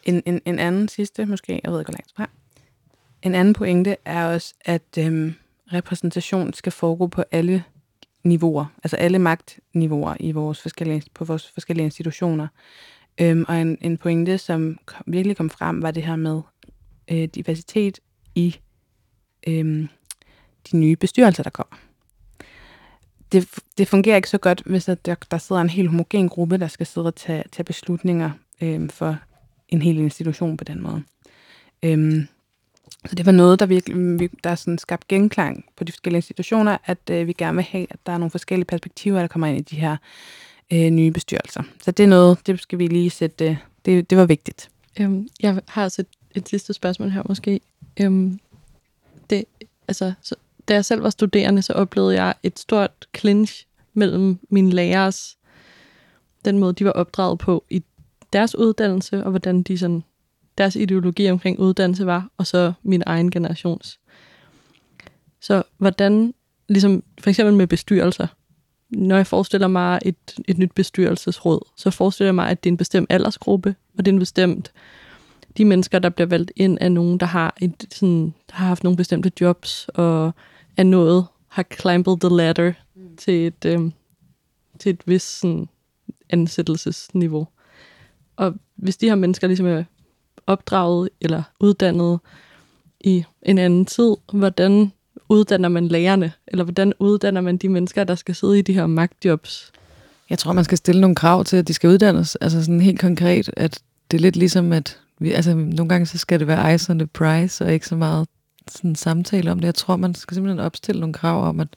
En, 0.03 0.23
en, 0.25 0.41
en 0.45 0.59
anden 0.59 0.87
sidste, 0.87 1.25
måske, 1.25 1.61
jeg 1.63 1.71
ved 1.71 1.79
ikke, 1.79 1.91
hvor 1.91 1.97
langt 1.97 2.11
fra. 2.15 2.29
En 3.21 3.35
anden 3.35 3.53
pointe 3.53 3.97
er 4.05 4.25
også, 4.25 4.53
at 4.65 4.97
øhm, 4.99 5.33
repræsentation 5.73 6.53
skal 6.53 6.71
foregå 6.71 7.07
på 7.07 7.23
alle 7.31 7.63
niveauer, 8.23 8.65
altså 8.83 8.95
alle 8.95 9.19
magtniveauer 9.19 10.15
i 10.19 10.31
vores 10.31 10.61
forskellige, 10.61 11.03
på 11.13 11.25
vores 11.25 11.51
forskellige 11.53 11.85
institutioner. 11.85 12.47
Øhm, 13.21 13.45
og 13.47 13.61
en, 13.61 13.77
en 13.81 13.97
pointe, 13.97 14.37
som 14.37 14.77
kom, 14.85 15.03
virkelig 15.07 15.37
kom 15.37 15.49
frem, 15.49 15.81
var 15.81 15.91
det 15.91 16.03
her 16.03 16.15
med 16.15 16.41
øh, 17.11 17.23
diversitet 17.23 17.99
i 18.35 18.59
øh, 19.47 19.87
de 20.71 20.77
nye 20.77 20.95
bestyrelser, 20.95 21.43
der 21.43 21.49
kommer. 21.49 21.77
Det, 23.31 23.49
det 23.77 23.87
fungerer 23.87 24.15
ikke 24.15 24.29
så 24.29 24.37
godt, 24.37 24.61
hvis 24.65 24.85
der, 24.85 25.15
der 25.31 25.37
sidder 25.37 25.61
en 25.61 25.69
helt 25.69 25.89
homogen 25.89 26.29
gruppe, 26.29 26.57
der 26.57 26.67
skal 26.67 26.85
sidde 26.85 27.07
og 27.07 27.15
tage, 27.15 27.43
tage 27.51 27.63
beslutninger 27.63 28.31
øh, 28.61 28.89
for 28.89 29.17
en 29.69 29.81
hel 29.81 29.97
institution 29.97 30.57
på 30.57 30.63
den 30.63 30.81
måde. 30.81 31.03
Øh, 31.83 32.25
så 33.05 33.15
det 33.15 33.25
var 33.25 33.31
noget, 33.31 33.59
der 33.59 33.65
virkelig 33.65 33.97
mm, 33.97 34.29
der 34.43 34.55
sådan 34.55 34.77
skabte 34.77 35.05
genklang 35.09 35.65
på 35.77 35.83
de 35.83 35.91
forskellige 35.91 36.17
institutioner, 36.17 36.77
at 36.85 36.97
øh, 37.11 37.27
vi 37.27 37.33
gerne 37.33 37.55
vil 37.55 37.65
have, 37.65 37.87
at 37.89 37.99
der 38.05 38.11
er 38.11 38.17
nogle 38.17 38.31
forskellige 38.31 38.65
perspektiver, 38.65 39.19
der 39.19 39.27
kommer 39.27 39.47
ind 39.47 39.57
i 39.57 39.61
de 39.61 39.75
her 39.75 39.97
øh, 40.73 40.89
nye 40.89 41.11
bestyrelser. 41.11 41.63
Så 41.81 41.91
det 41.91 42.03
er 42.03 42.07
noget, 42.07 42.47
det 42.47 42.59
skal 42.59 42.79
vi 42.79 42.87
lige 42.87 43.09
sætte, 43.09 43.45
øh, 43.45 43.57
Det, 43.85 44.09
det 44.09 44.17
var 44.17 44.25
vigtigt. 44.25 44.69
Øhm, 44.99 45.27
jeg 45.39 45.61
har 45.67 45.83
også 45.83 46.01
et, 46.01 46.07
et 46.35 46.49
sidste 46.49 46.73
spørgsmål 46.73 47.09
her 47.09 47.23
måske. 47.29 47.59
Øhm, 48.01 48.39
det, 49.29 49.45
altså, 49.87 50.13
så, 50.21 50.35
da 50.67 50.73
jeg 50.73 50.85
selv 50.85 51.03
var 51.03 51.09
studerende, 51.09 51.61
så 51.61 51.73
oplevede 51.73 52.23
jeg 52.23 52.33
et 52.43 52.59
stort 52.59 53.07
clinch 53.17 53.65
mellem 53.93 54.39
mine 54.49 54.71
lærers, 54.71 55.37
den 56.45 56.57
måde, 56.57 56.73
de 56.73 56.85
var 56.85 56.91
opdraget 56.91 57.39
på 57.39 57.63
i 57.69 57.83
deres 58.33 58.55
uddannelse, 58.55 59.23
og 59.23 59.29
hvordan 59.29 59.61
de 59.61 59.77
sådan, 59.77 60.03
deres 60.59 60.75
ideologi 60.75 61.29
omkring 61.29 61.59
uddannelse 61.59 62.05
var, 62.05 62.29
og 62.37 62.47
så 62.47 62.73
min 62.83 63.03
egen 63.05 63.31
generations. 63.31 63.99
Så 65.41 65.63
hvordan, 65.77 66.33
ligesom 66.69 67.03
for 67.21 67.29
eksempel 67.29 67.55
med 67.55 67.67
bestyrelser, 67.67 68.27
når 68.89 69.15
jeg 69.15 69.27
forestiller 69.27 69.67
mig 69.67 69.99
et, 70.05 70.15
et 70.47 70.57
nyt 70.57 70.71
bestyrelsesråd, 70.71 71.59
så 71.77 71.91
forestiller 71.91 72.27
jeg 72.27 72.35
mig, 72.35 72.49
at 72.49 72.63
det 72.63 72.69
er 72.69 72.73
en 72.73 72.77
bestemt 72.77 73.11
aldersgruppe, 73.11 73.75
og 73.97 74.05
det 74.05 74.11
er 74.11 74.13
en 74.13 74.19
bestemt 74.19 74.71
de 75.57 75.65
mennesker, 75.65 75.99
der 75.99 76.09
bliver 76.09 76.27
valgt 76.27 76.51
ind, 76.55 76.77
er 76.81 76.89
nogen, 76.89 77.17
der 77.17 77.25
har, 77.25 77.55
et, 77.61 77.85
sådan, 77.91 78.33
der 78.49 78.55
har 78.55 78.67
haft 78.67 78.83
nogle 78.83 78.97
bestemte 78.97 79.31
jobs, 79.41 79.89
og 79.93 80.33
er 80.77 80.83
nået, 80.83 81.25
har 81.47 81.65
climbed 81.79 82.19
the 82.19 82.35
ladder 82.37 82.73
mm. 82.95 83.17
til 83.17 83.47
et, 83.47 83.65
øhm, 83.65 83.93
til 84.79 84.89
et 84.89 85.01
vis 85.05 85.21
sådan, 85.21 85.69
ansættelsesniveau. 86.29 87.47
Og 88.35 88.55
hvis 88.75 88.97
de 88.97 89.07
her 89.07 89.15
mennesker 89.15 89.47
ligesom 89.47 89.65
er 89.65 89.83
opdraget 90.49 91.09
eller 91.21 91.43
uddannet 91.59 92.19
i 92.99 93.23
en 93.41 93.57
anden 93.57 93.85
tid, 93.85 94.15
hvordan 94.33 94.91
uddanner 95.29 95.69
man 95.69 95.87
lærerne? 95.87 96.31
Eller 96.47 96.63
hvordan 96.63 96.93
uddanner 96.99 97.41
man 97.41 97.57
de 97.57 97.69
mennesker, 97.69 98.03
der 98.03 98.15
skal 98.15 98.35
sidde 98.35 98.59
i 98.59 98.61
de 98.61 98.73
her 98.73 98.87
magtjobs? 98.87 99.71
Jeg 100.29 100.39
tror, 100.39 100.53
man 100.53 100.63
skal 100.63 100.77
stille 100.77 101.01
nogle 101.01 101.15
krav 101.15 101.43
til, 101.43 101.57
at 101.57 101.67
de 101.67 101.73
skal 101.73 101.89
uddannes. 101.89 102.35
Altså 102.35 102.61
sådan 102.61 102.81
helt 102.81 102.99
konkret, 102.99 103.49
at 103.57 103.81
det 104.11 104.17
er 104.17 104.21
lidt 104.21 104.35
ligesom, 104.35 104.73
at 104.73 104.99
vi, 105.19 105.31
altså, 105.31 105.55
nogle 105.55 105.89
gange 105.89 106.05
så 106.05 106.17
skal 106.17 106.39
det 106.39 106.47
være 106.47 106.75
ice 106.75 106.91
on 106.91 106.99
the 106.99 107.07
price, 107.07 107.65
og 107.65 107.73
ikke 107.73 107.87
så 107.87 107.95
meget 107.95 108.27
sådan 108.71 108.95
samtale 108.95 109.51
om 109.51 109.59
det. 109.59 109.65
Jeg 109.65 109.75
tror, 109.75 109.95
man 109.95 110.15
skal 110.15 110.35
simpelthen 110.35 110.59
opstille 110.59 110.99
nogle 110.99 111.13
krav 111.13 111.47
om, 111.47 111.59
at 111.59 111.67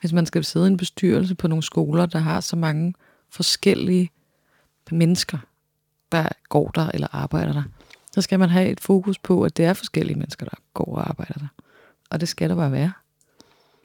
hvis 0.00 0.12
man 0.12 0.26
skal 0.26 0.44
sidde 0.44 0.66
i 0.66 0.70
en 0.70 0.76
bestyrelse 0.76 1.34
på 1.34 1.48
nogle 1.48 1.62
skoler, 1.62 2.06
der 2.06 2.18
har 2.18 2.40
så 2.40 2.56
mange 2.56 2.94
forskellige 3.30 4.10
mennesker, 4.90 5.38
der 6.12 6.28
går 6.48 6.68
der 6.68 6.90
eller 6.94 7.08
arbejder 7.12 7.52
der, 7.52 7.62
så 8.12 8.20
skal 8.20 8.38
man 8.38 8.48
have 8.48 8.68
et 8.68 8.80
fokus 8.80 9.18
på, 9.18 9.42
at 9.42 9.56
det 9.56 9.64
er 9.64 9.72
forskellige 9.72 10.18
mennesker, 10.18 10.46
der 10.46 10.56
går 10.74 10.96
og 10.96 11.08
arbejder 11.08 11.34
der. 11.34 11.48
Og 12.10 12.20
det 12.20 12.28
skal 12.28 12.50
der 12.50 12.56
bare 12.56 12.72
være. 12.72 12.92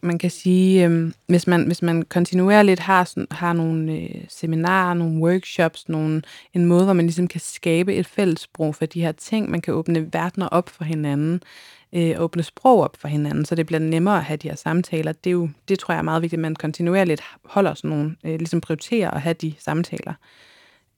Man 0.01 0.17
kan 0.17 0.29
sige, 0.29 0.86
øh, 0.86 1.12
hvis, 1.27 1.48
man, 1.48 1.65
hvis 1.65 1.82
man 1.82 2.03
kontinuerligt 2.03 2.79
har, 2.79 3.03
sådan, 3.03 3.27
har 3.32 3.53
nogle 3.53 3.94
øh, 3.94 4.25
seminarer, 4.29 4.94
nogle 4.94 5.22
workshops, 5.22 5.89
nogle, 5.89 6.22
en 6.53 6.65
måde, 6.65 6.84
hvor 6.84 6.94
man 6.94 7.05
ligesom 7.05 7.27
kan 7.27 7.41
skabe 7.41 7.96
et 7.96 8.08
fællessprog 8.08 8.75
for 8.75 8.86
de 8.86 9.01
her 9.01 9.12
ting, 9.12 9.51
man 9.51 9.62
kan 9.62 9.74
åbne 9.74 10.13
verdener 10.13 10.48
op 10.48 10.70
for 10.70 10.84
hinanden, 10.84 11.41
øh, 11.94 12.22
åbne 12.22 12.44
sprog 12.44 12.84
op 12.84 12.98
for 12.98 13.08
hinanden, 13.08 13.46
så 13.46 13.55
det 13.55 13.65
bliver 13.65 13.79
nemmere 13.79 14.17
at 14.17 14.24
have 14.24 14.38
de 14.38 14.50
her 14.50 14.55
samtaler. 14.55 15.12
Det, 15.12 15.29
er 15.29 15.32
jo, 15.32 15.50
det 15.67 15.79
tror 15.79 15.94
jeg 15.94 16.00
er 16.00 16.03
meget 16.03 16.22
vigtigt, 16.22 16.39
at 16.39 16.41
man 16.41 16.55
kontinuerligt 16.55 17.22
holder 17.46 17.74
sådan 17.74 17.89
nogle, 17.89 18.15
øh, 18.25 18.38
ligesom 18.38 18.62
prioriterer 18.62 19.12
at 19.12 19.22
have 19.22 19.34
de 19.34 19.53
samtaler. 19.60 20.13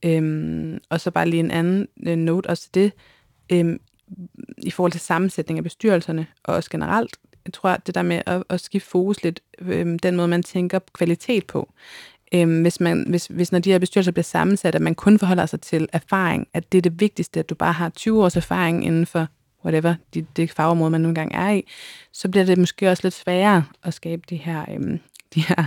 Øhm, 0.05 0.79
og 0.89 1.01
så 1.01 1.11
bare 1.11 1.29
lige 1.29 1.39
en 1.39 1.51
anden 1.51 1.87
øh, 2.07 2.15
note 2.15 2.47
også 2.47 2.69
det, 2.73 2.91
øhm, 3.51 3.79
i 4.57 4.71
forhold 4.71 4.91
til 4.91 5.01
sammensætning 5.01 5.57
af 5.57 5.63
bestyrelserne, 5.63 6.27
og 6.43 6.55
også 6.55 6.69
generelt, 6.69 7.17
jeg 7.45 7.53
tror, 7.53 7.77
det 7.77 7.95
der 7.95 8.01
med 8.01 8.21
at, 8.25 8.43
at 8.49 8.61
skifte 8.61 8.89
fokus 8.89 9.23
lidt, 9.23 9.39
øhm, 9.59 9.99
den 9.99 10.15
måde, 10.15 10.27
man 10.27 10.43
tænker 10.43 10.79
kvalitet 10.93 11.45
på. 11.45 11.69
Øhm, 12.33 12.61
hvis, 12.61 12.79
man, 12.79 13.05
hvis, 13.09 13.27
hvis 13.27 13.51
når 13.51 13.59
de 13.59 13.71
her 13.71 13.79
bestyrelser 13.79 14.11
bliver 14.11 14.23
sammensat, 14.23 14.75
at 14.75 14.81
man 14.81 14.95
kun 14.95 15.19
forholder 15.19 15.45
sig 15.45 15.61
til 15.61 15.87
erfaring, 15.93 16.47
at 16.53 16.71
det 16.71 16.77
er 16.77 16.81
det 16.81 16.99
vigtigste, 16.99 17.39
at 17.39 17.49
du 17.49 17.55
bare 17.55 17.73
har 17.73 17.89
20 17.89 18.23
års 18.23 18.35
erfaring 18.35 18.85
inden 18.85 19.05
for 19.05 19.27
whatever, 19.65 19.95
det, 20.13 20.37
det 20.37 20.51
fagområde, 20.51 20.91
man 20.91 21.01
nu 21.01 21.07
engang 21.07 21.31
er 21.35 21.49
i, 21.49 21.63
så 22.11 22.29
bliver 22.29 22.45
det 22.45 22.57
måske 22.57 22.89
også 22.89 23.03
lidt 23.03 23.13
sværere 23.13 23.63
at 23.83 23.93
skabe 23.93 24.21
de 24.29 24.35
her, 24.35 24.65
øhm, 24.71 24.99
de 25.35 25.41
her 25.41 25.65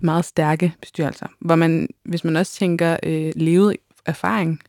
meget 0.00 0.24
stærke 0.24 0.72
bestyrelser. 0.80 1.26
Hvor 1.40 1.56
man, 1.56 1.88
hvis 2.04 2.24
man 2.24 2.36
også 2.36 2.52
tænker 2.52 2.96
øh, 3.02 3.32
levet 3.36 3.76
erfaring, 4.06 4.60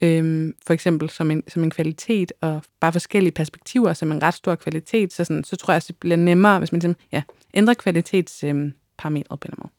øhm, 0.00 0.54
for 0.66 0.74
eksempel 0.74 1.10
som 1.10 1.30
en, 1.30 1.42
som 1.48 1.62
en 1.62 1.70
kvalitet, 1.70 2.32
og 2.40 2.62
bare 2.80 2.92
forskellige 2.92 3.32
perspektiver 3.32 3.92
som 3.92 4.12
en 4.12 4.22
ret 4.22 4.34
stor 4.34 4.54
kvalitet, 4.54 5.12
så, 5.12 5.24
sådan, 5.24 5.44
så 5.44 5.56
tror 5.56 5.72
jeg, 5.72 5.76
at 5.76 5.84
det 5.88 5.96
bliver 5.96 6.16
nemmere, 6.16 6.58
hvis 6.58 6.72
man 6.72 6.96
ja, 7.12 7.22
ændrer 7.54 7.74
kvalitetsparametre 7.74 9.32
øhm, 9.34 9.38
på 9.40 9.48
den 9.48 9.54
måde. 9.58 9.70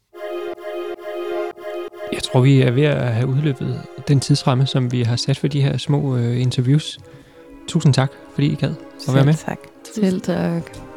Jeg 2.11 2.23
tror, 2.23 2.41
vi 2.41 2.61
er 2.61 2.71
ved 2.71 2.83
at 2.83 3.13
have 3.13 3.27
udløbet 3.27 3.81
den 4.07 4.19
tidsramme, 4.19 4.67
som 4.67 4.91
vi 4.91 5.01
har 5.01 5.15
sat 5.15 5.37
for 5.37 5.47
de 5.47 5.61
her 5.61 5.77
små 5.77 6.17
øh, 6.17 6.41
interviews. 6.41 6.99
Tusind 7.67 7.93
tak, 7.93 8.11
fordi 8.33 8.47
I 8.47 8.55
gad 8.55 8.73
at 9.07 9.13
være 9.13 9.25
med. 9.25 9.33
tak. 9.33 9.59
Selv 9.95 10.21
tak. 10.21 10.90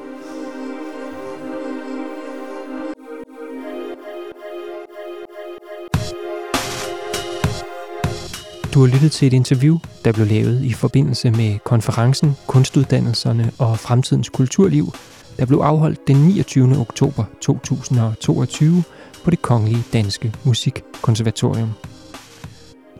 Du 8.75 8.81
har 8.81 8.87
lyttet 8.87 9.13
til 9.13 9.27
et 9.27 9.33
interview, 9.33 9.79
der 10.05 10.13
blev 10.13 10.27
lavet 10.27 10.63
i 10.63 10.73
forbindelse 10.73 11.31
med 11.31 11.59
konferencen 11.65 12.37
Kunstuddannelserne 12.47 13.53
og 13.59 13.79
Fremtidens 13.79 14.29
Kulturliv, 14.29 14.93
der 15.39 15.47
blev 15.47 15.59
afholdt 15.59 16.09
den 16.09 16.17
29. 16.17 16.79
oktober 16.79 17.25
2022 17.41 18.83
på 19.25 19.31
det 19.31 19.43
Kongelige 19.43 19.83
Danske 19.93 20.35
Musikkonservatorium. 20.45 21.71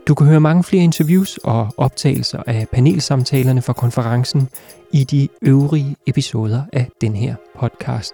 Du 0.07 0.15
kan 0.15 0.27
høre 0.27 0.39
mange 0.39 0.63
flere 0.63 0.83
interviews 0.83 1.37
og 1.37 1.73
optagelser 1.77 2.43
af 2.47 2.67
panelsamtalerne 2.71 3.61
fra 3.61 3.73
konferencen 3.73 4.49
i 4.93 5.03
de 5.03 5.27
øvrige 5.41 5.95
episoder 6.07 6.61
af 6.73 6.89
den 7.01 7.15
her 7.15 7.35
podcast. 7.59 8.13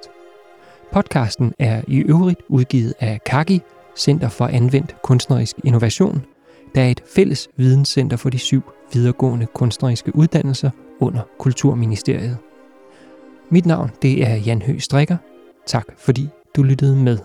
Podcasten 0.93 1.53
er 1.59 1.81
i 1.87 1.97
øvrigt 1.97 2.39
udgivet 2.49 2.93
af 2.99 3.19
Kaki, 3.25 3.61
Center 3.97 4.29
for 4.29 4.47
Anvendt 4.47 4.95
Kunstnerisk 5.03 5.55
Innovation, 5.63 6.25
der 6.75 6.81
er 6.81 6.89
et 6.89 7.03
fælles 7.15 7.49
videnscenter 7.57 8.17
for 8.17 8.29
de 8.29 8.39
syv 8.39 8.61
videregående 8.93 9.45
kunstneriske 9.45 10.15
uddannelser 10.15 10.69
under 10.99 11.21
Kulturministeriet. 11.39 12.37
Mit 13.49 13.65
navn 13.65 13.91
det 14.01 14.27
er 14.27 14.35
Jan 14.35 14.61
Høgh 14.61 14.79
Strikker. 14.79 15.17
Tak 15.65 15.85
fordi 15.97 16.29
du 16.55 16.63
lyttede 16.63 16.95
med. 16.95 17.17